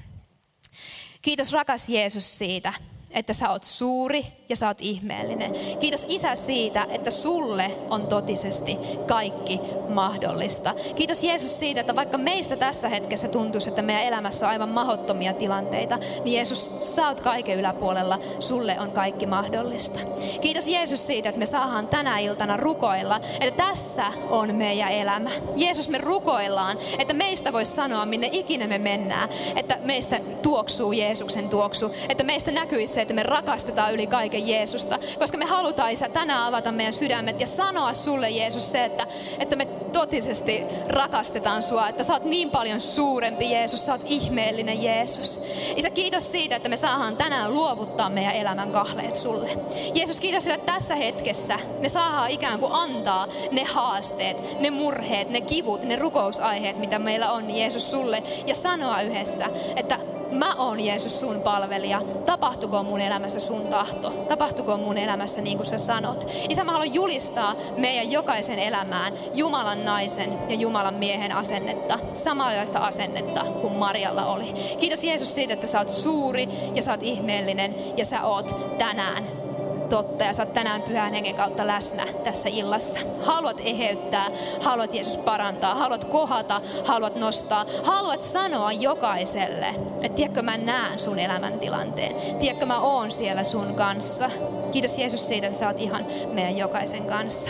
Kiitos 1.21 1.51
rakas 1.51 1.89
Jeesus 1.89 2.37
siitä, 2.37 2.73
että 3.11 3.33
sä 3.33 3.49
oot 3.49 3.63
suuri 3.63 4.25
ja 4.49 4.55
sä 4.55 4.67
oot 4.67 4.77
ihmeellinen. 4.81 5.51
Kiitos 5.79 6.05
Isä 6.09 6.35
siitä, 6.35 6.87
että 6.89 7.11
sulle 7.11 7.71
on 7.89 8.07
totisesti 8.07 8.77
kaikki 9.07 9.59
mahdollista. 9.89 10.73
Kiitos 10.95 11.23
Jeesus 11.23 11.59
siitä, 11.59 11.79
että 11.79 11.95
vaikka 11.95 12.17
meistä 12.17 12.55
tässä 12.55 12.89
hetkessä 12.89 13.27
tuntuisi, 13.27 13.69
että 13.69 13.81
meidän 13.81 14.03
elämässä 14.03 14.45
on 14.45 14.51
aivan 14.51 14.69
mahottomia 14.69 15.33
tilanteita, 15.33 15.97
niin 16.23 16.35
Jeesus, 16.35 16.71
sä 16.79 17.07
oot 17.07 17.21
kaiken 17.21 17.59
yläpuolella, 17.59 18.19
sulle 18.39 18.79
on 18.79 18.91
kaikki 18.91 19.25
mahdollista. 19.25 19.99
Kiitos 20.41 20.67
Jeesus 20.67 21.07
siitä, 21.07 21.29
että 21.29 21.39
me 21.39 21.45
saadaan 21.45 21.87
tänä 21.87 22.19
iltana 22.19 22.57
rukoilla, 22.57 23.21
että 23.39 23.65
tässä 23.65 24.05
on 24.29 24.55
meidän 24.55 24.91
elämä. 24.91 25.29
Jeesus, 25.55 25.89
me 25.89 25.97
rukoillaan, 25.97 26.77
että 26.99 27.13
meistä 27.13 27.53
voisi 27.53 27.71
sanoa, 27.71 28.05
minne 28.05 28.29
ikinä 28.31 28.67
me 28.67 28.77
mennään, 28.77 29.29
että 29.55 29.77
meistä 29.83 30.19
tuoksuu 30.41 30.91
Jeesuksen 30.91 31.49
tuoksu, 31.49 31.91
että 32.09 32.23
meistä 32.23 32.51
näkyisi 32.51 32.93
se, 32.95 33.01
että 33.01 33.13
me 33.13 33.23
rakastetaan 33.23 33.93
yli 33.93 34.07
kaiken 34.07 34.47
Jeesusta. 34.47 34.99
Koska 35.19 35.37
me 35.37 35.45
halutaan, 35.45 35.91
Isä, 35.91 36.09
tänään 36.09 36.43
avata 36.43 36.71
meidän 36.71 36.93
sydämet 36.93 37.41
ja 37.41 37.47
sanoa 37.47 37.93
sulle, 37.93 38.29
Jeesus, 38.29 38.71
se, 38.71 38.85
että, 38.85 39.07
että 39.39 39.55
me 39.55 39.65
totisesti 39.93 40.63
rakastetaan 40.87 41.63
sua, 41.63 41.89
että 41.89 42.03
sä 42.03 42.13
oot 42.13 42.23
niin 42.23 42.49
paljon 42.51 42.81
suurempi 42.81 43.51
Jeesus, 43.51 43.85
sä 43.85 43.91
oot 43.91 44.01
ihmeellinen 44.05 44.83
Jeesus. 44.83 45.39
Isä, 45.75 45.89
kiitos 45.89 46.31
siitä, 46.31 46.55
että 46.55 46.69
me 46.69 46.77
saadaan 46.77 47.17
tänään 47.17 47.53
luovuttaa 47.53 48.09
meidän 48.09 48.35
elämän 48.35 48.71
kahleet 48.71 49.15
sulle. 49.15 49.49
Jeesus, 49.93 50.19
kiitos 50.19 50.43
siitä, 50.43 50.55
että 50.55 50.73
tässä 50.73 50.95
hetkessä 50.95 51.59
me 51.79 51.89
saadaan 51.89 52.31
ikään 52.31 52.59
kuin 52.59 52.71
antaa 52.73 53.27
ne 53.51 53.63
haasteet, 53.63 54.59
ne 54.59 54.69
murheet, 54.69 55.29
ne 55.29 55.41
kivut, 55.41 55.83
ne 55.83 55.95
rukousaiheet, 55.95 56.77
mitä 56.77 56.99
meillä 56.99 57.31
on 57.31 57.55
Jeesus 57.55 57.91
sulle 57.91 58.23
ja 58.47 58.55
sanoa 58.55 59.01
yhdessä, 59.01 59.45
että 59.75 59.99
mä 60.31 60.55
oon 60.55 60.79
Jeesus 60.79 61.19
sun 61.19 61.41
palvelija. 61.41 62.01
Tapahtuko 62.25 62.83
mun 62.83 63.01
elämässä 63.01 63.39
sun 63.39 63.67
tahto? 63.67 64.09
Tapahtuko 64.09 64.77
mun 64.77 64.97
elämässä 64.97 65.41
niin 65.41 65.57
kuin 65.57 65.67
sä 65.67 65.77
sanot? 65.77 66.31
Isä, 66.49 66.63
mä 66.63 66.71
haluan 66.71 66.93
julistaa 66.93 67.55
meidän 67.77 68.11
jokaisen 68.11 68.59
elämään 68.59 69.13
Jumalan 69.33 69.85
naisen 69.85 70.39
ja 70.49 70.55
Jumalan 70.55 70.93
miehen 70.93 71.31
asennetta. 71.31 71.99
Samanlaista 72.13 72.79
asennetta 72.79 73.45
kuin 73.61 73.73
Marjalla 73.73 74.25
oli. 74.25 74.53
Kiitos 74.79 75.03
Jeesus 75.03 75.35
siitä, 75.35 75.53
että 75.53 75.67
sä 75.67 75.79
oot 75.79 75.89
suuri 75.89 76.49
ja 76.75 76.81
sä 76.81 76.91
oot 76.91 77.03
ihmeellinen 77.03 77.75
ja 77.97 78.05
sä 78.05 78.23
oot 78.23 78.77
tänään 78.77 79.44
totta 79.89 80.23
ja 80.23 80.33
sä 80.33 80.43
oot 80.43 80.53
tänään 80.53 80.81
pyhän 80.81 81.13
hengen 81.13 81.35
kautta 81.35 81.67
läsnä 81.67 82.03
tässä 82.23 82.49
illassa. 82.49 82.99
Haluat 83.23 83.61
eheyttää, 83.63 84.25
haluat 84.61 84.93
Jeesus 84.93 85.17
parantaa, 85.17 85.75
haluat 85.75 86.05
kohata, 86.05 86.61
haluat 86.85 87.15
nostaa, 87.15 87.65
haluat 87.83 88.23
sanoa 88.23 88.71
jokaiselle, 88.71 89.67
että 90.01 90.15
tiedätkö 90.15 90.41
mä 90.41 90.57
näen 90.57 90.99
sun 90.99 91.19
elämäntilanteen, 91.19 92.15
tiedätkö 92.39 92.65
mä 92.65 92.79
oon 92.79 93.11
siellä 93.11 93.43
sun 93.43 93.75
kanssa. 93.75 94.29
Kiitos 94.71 94.97
Jeesus 94.97 95.27
siitä, 95.27 95.47
että 95.47 95.59
sä 95.59 95.67
oot 95.67 95.81
ihan 95.81 96.05
meidän 96.33 96.57
jokaisen 96.57 97.05
kanssa. 97.05 97.49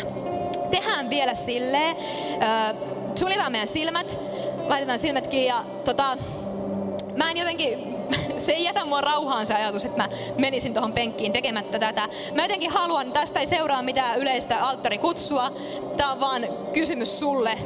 Tehdään 0.71 1.09
vielä 1.09 1.35
silleen, 1.35 1.97
äh, 2.43 2.75
suljetaan 3.15 3.51
meidän 3.51 3.67
silmät, 3.67 4.19
laitetaan 4.67 4.99
silmät 4.99 5.27
kiinni 5.27 5.47
ja 5.47 5.63
tota, 5.85 6.17
mä 7.17 7.31
en 7.31 7.37
jotenkin 7.37 7.94
se 8.37 8.51
ei 8.51 8.63
jätä 8.63 8.85
mua 8.85 9.01
rauhaan 9.01 9.45
se 9.45 9.53
ajatus, 9.53 9.85
että 9.85 9.97
mä 9.97 10.09
menisin 10.37 10.73
tuohon 10.73 10.93
penkkiin 10.93 11.33
tekemättä 11.33 11.79
tätä. 11.79 12.09
Mä 12.33 12.41
jotenkin 12.41 12.71
haluan, 12.71 13.11
tästä 13.11 13.39
ei 13.39 13.47
seuraa 13.47 13.81
mitään 13.81 14.19
yleistä 14.19 14.57
alttarikutsua. 14.65 15.51
Tää 15.97 16.11
on 16.11 16.19
vaan 16.19 16.47
kysymys 16.73 17.19
sulle, 17.19 17.57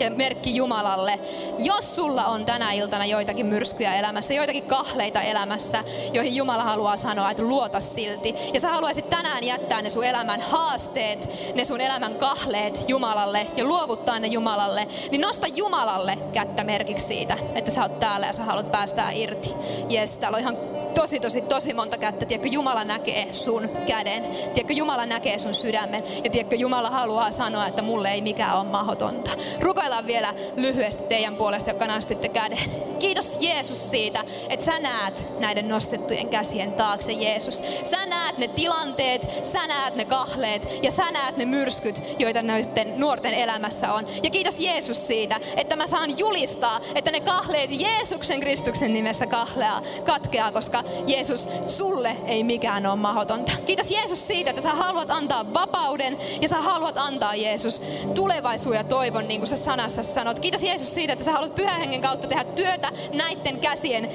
ja 0.00 0.10
merkki 0.10 0.56
Jumalalle. 0.56 1.18
Jos 1.58 1.96
sulla 1.96 2.24
on 2.24 2.44
tänä 2.44 2.72
iltana 2.72 3.04
joitakin 3.06 3.46
myrskyjä 3.46 3.94
elämässä, 3.94 4.34
joitakin 4.34 4.62
kahleita 4.62 5.22
elämässä, 5.22 5.84
joihin 6.12 6.36
Jumala 6.36 6.64
haluaa 6.64 6.96
sanoa, 6.96 7.30
että 7.30 7.42
luota 7.42 7.80
silti. 7.80 8.34
Ja 8.52 8.60
sä 8.60 8.68
haluaisit 8.68 9.10
tänään 9.10 9.44
jättää 9.44 9.82
ne 9.82 9.90
sun 9.90 10.04
elämän 10.04 10.40
haasteet, 10.40 11.28
ne 11.54 11.64
sun 11.64 11.80
elämän 11.80 12.14
kahleet 12.14 12.88
Jumalalle 12.88 13.46
ja 13.56 13.64
luovuttaa 13.64 14.18
ne 14.18 14.26
Jumalalle, 14.26 14.88
niin 15.10 15.20
nosta 15.20 15.46
Jumalalle 15.46 16.18
kättä 16.32 16.64
merkiksi 16.64 17.06
siitä, 17.06 17.36
että 17.54 17.70
sä 17.70 17.82
oot 17.82 18.00
täällä 18.00 18.26
ja 18.26 18.32
sä 18.32 18.44
haluat 18.44 18.72
päästää 18.72 19.12
irti. 19.12 19.54
Jes, 19.88 20.16
täällä 20.16 20.36
on 20.36 20.42
ihan 20.42 20.75
tosi, 20.96 21.20
tosi, 21.20 21.40
tosi 21.42 21.74
monta 21.74 21.98
kättä. 21.98 22.26
Tiedätkö, 22.26 22.48
Jumala 22.48 22.84
näkee 22.84 23.32
sun 23.32 23.68
käden. 23.86 24.22
Tiedätkö, 24.54 24.72
Jumala 24.72 25.06
näkee 25.06 25.38
sun 25.38 25.54
sydämen. 25.54 26.02
Ja 26.24 26.30
tiedätkö, 26.30 26.56
Jumala 26.56 26.90
haluaa 26.90 27.30
sanoa, 27.30 27.66
että 27.66 27.82
mulle 27.82 28.08
ei 28.08 28.22
mikään 28.22 28.58
ole 28.58 28.64
mahdotonta. 28.64 29.30
Rukoillaan 29.60 30.06
vielä 30.06 30.34
lyhyesti 30.56 31.02
teidän 31.02 31.36
puolesta, 31.36 31.70
jotka 31.70 31.86
nostitte 31.86 32.28
käden. 32.28 32.58
Kiitos 32.98 33.36
Jeesus 33.40 33.90
siitä, 33.90 34.24
että 34.48 34.66
sä 34.66 34.78
näet 34.78 35.26
näiden 35.38 35.68
nostettujen 35.68 36.28
käsien 36.28 36.72
taakse, 36.72 37.12
Jeesus. 37.12 37.62
Sä 37.90 38.06
näet 38.06 38.38
ne 38.38 38.48
tilanteet, 38.48 39.44
sä 39.44 39.66
näet 39.66 39.94
ne 39.94 40.04
kahleet 40.04 40.78
ja 40.82 40.90
sä 40.90 41.10
näet 41.10 41.36
ne 41.36 41.44
myrskyt, 41.44 42.02
joita 42.18 42.42
näiden 42.42 43.00
nuorten 43.00 43.34
elämässä 43.34 43.92
on. 43.92 44.06
Ja 44.22 44.30
kiitos 44.30 44.60
Jeesus 44.60 45.06
siitä, 45.06 45.40
että 45.56 45.76
mä 45.76 45.86
saan 45.86 46.18
julistaa, 46.18 46.80
että 46.94 47.10
ne 47.10 47.20
kahleet 47.20 47.70
Jeesuksen 47.80 48.40
Kristuksen 48.40 48.92
nimessä 48.92 49.26
kahleaa, 49.26 49.82
katkeaa, 50.04 50.52
koska 50.52 50.84
Jeesus, 51.06 51.48
sulle 51.66 52.16
ei 52.26 52.44
mikään 52.44 52.86
ole 52.86 52.96
mahdotonta. 52.96 53.52
Kiitos 53.66 53.90
Jeesus 53.90 54.26
siitä, 54.26 54.50
että 54.50 54.62
sä 54.62 54.72
haluat 54.72 55.10
antaa 55.10 55.54
vapauden 55.54 56.18
ja 56.40 56.48
sä 56.48 56.56
haluat 56.56 56.96
antaa 56.98 57.34
Jeesus 57.34 57.82
tulevaisuuden 58.14 58.78
ja 58.78 58.84
toivon, 58.84 59.28
niin 59.28 59.40
kuin 59.40 59.48
sä 59.48 59.56
sanassa 59.56 60.02
sanot. 60.02 60.38
Kiitos 60.38 60.62
Jeesus 60.62 60.94
siitä, 60.94 61.12
että 61.12 61.24
sä 61.24 61.32
haluat 61.32 61.54
pyhän 61.54 61.80
hengen 61.80 62.02
kautta 62.02 62.28
tehdä 62.28 62.44
työtä 62.44 62.85
näiden 63.12 63.60
käsien 63.60 64.08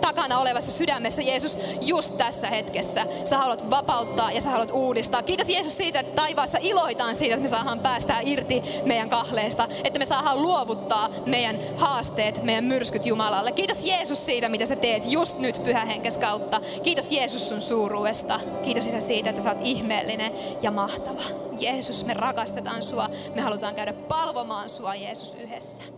takana 0.00 0.40
olevassa 0.40 0.72
sydämessä, 0.72 1.22
Jeesus, 1.22 1.58
just 1.80 2.18
tässä 2.18 2.46
hetkessä. 2.46 3.06
Sä 3.24 3.38
haluat 3.38 3.70
vapauttaa 3.70 4.32
ja 4.32 4.40
sä 4.40 4.50
haluat 4.50 4.70
uudistaa. 4.70 5.22
Kiitos 5.22 5.48
Jeesus 5.48 5.76
siitä, 5.76 6.00
että 6.00 6.16
taivaassa 6.16 6.58
iloitaan 6.60 7.16
siitä, 7.16 7.34
että 7.34 7.42
me 7.42 7.48
saadaan 7.48 7.80
päästää 7.80 8.20
irti 8.20 8.62
meidän 8.84 9.10
kahleesta, 9.10 9.68
että 9.84 9.98
me 9.98 10.06
saadaan 10.06 10.42
luovuttaa 10.42 11.08
meidän 11.26 11.58
haasteet, 11.76 12.42
meidän 12.42 12.64
myrskyt 12.64 13.06
Jumalalle. 13.06 13.52
Kiitos 13.52 13.84
Jeesus 13.84 14.26
siitä, 14.26 14.48
mitä 14.48 14.66
sä 14.66 14.76
teet 14.76 15.02
just 15.06 15.38
nyt 15.38 15.62
pyhä 15.64 15.84
henkes 15.84 16.18
kautta. 16.18 16.60
Kiitos 16.82 17.12
Jeesus 17.12 17.48
sun 17.48 17.60
suuruudesta. 17.60 18.40
Kiitos 18.62 18.86
Isä 18.86 19.00
siitä, 19.00 19.30
että 19.30 19.42
sä 19.42 19.52
oot 19.52 19.58
ihmeellinen 19.62 20.32
ja 20.62 20.70
mahtava. 20.70 21.22
Jeesus, 21.60 22.04
me 22.04 22.14
rakastetaan 22.14 22.82
sua. 22.82 23.08
Me 23.34 23.42
halutaan 23.42 23.74
käydä 23.74 23.92
palvomaan 23.92 24.68
sua 24.70 24.94
Jeesus 24.94 25.34
yhdessä. 25.34 25.95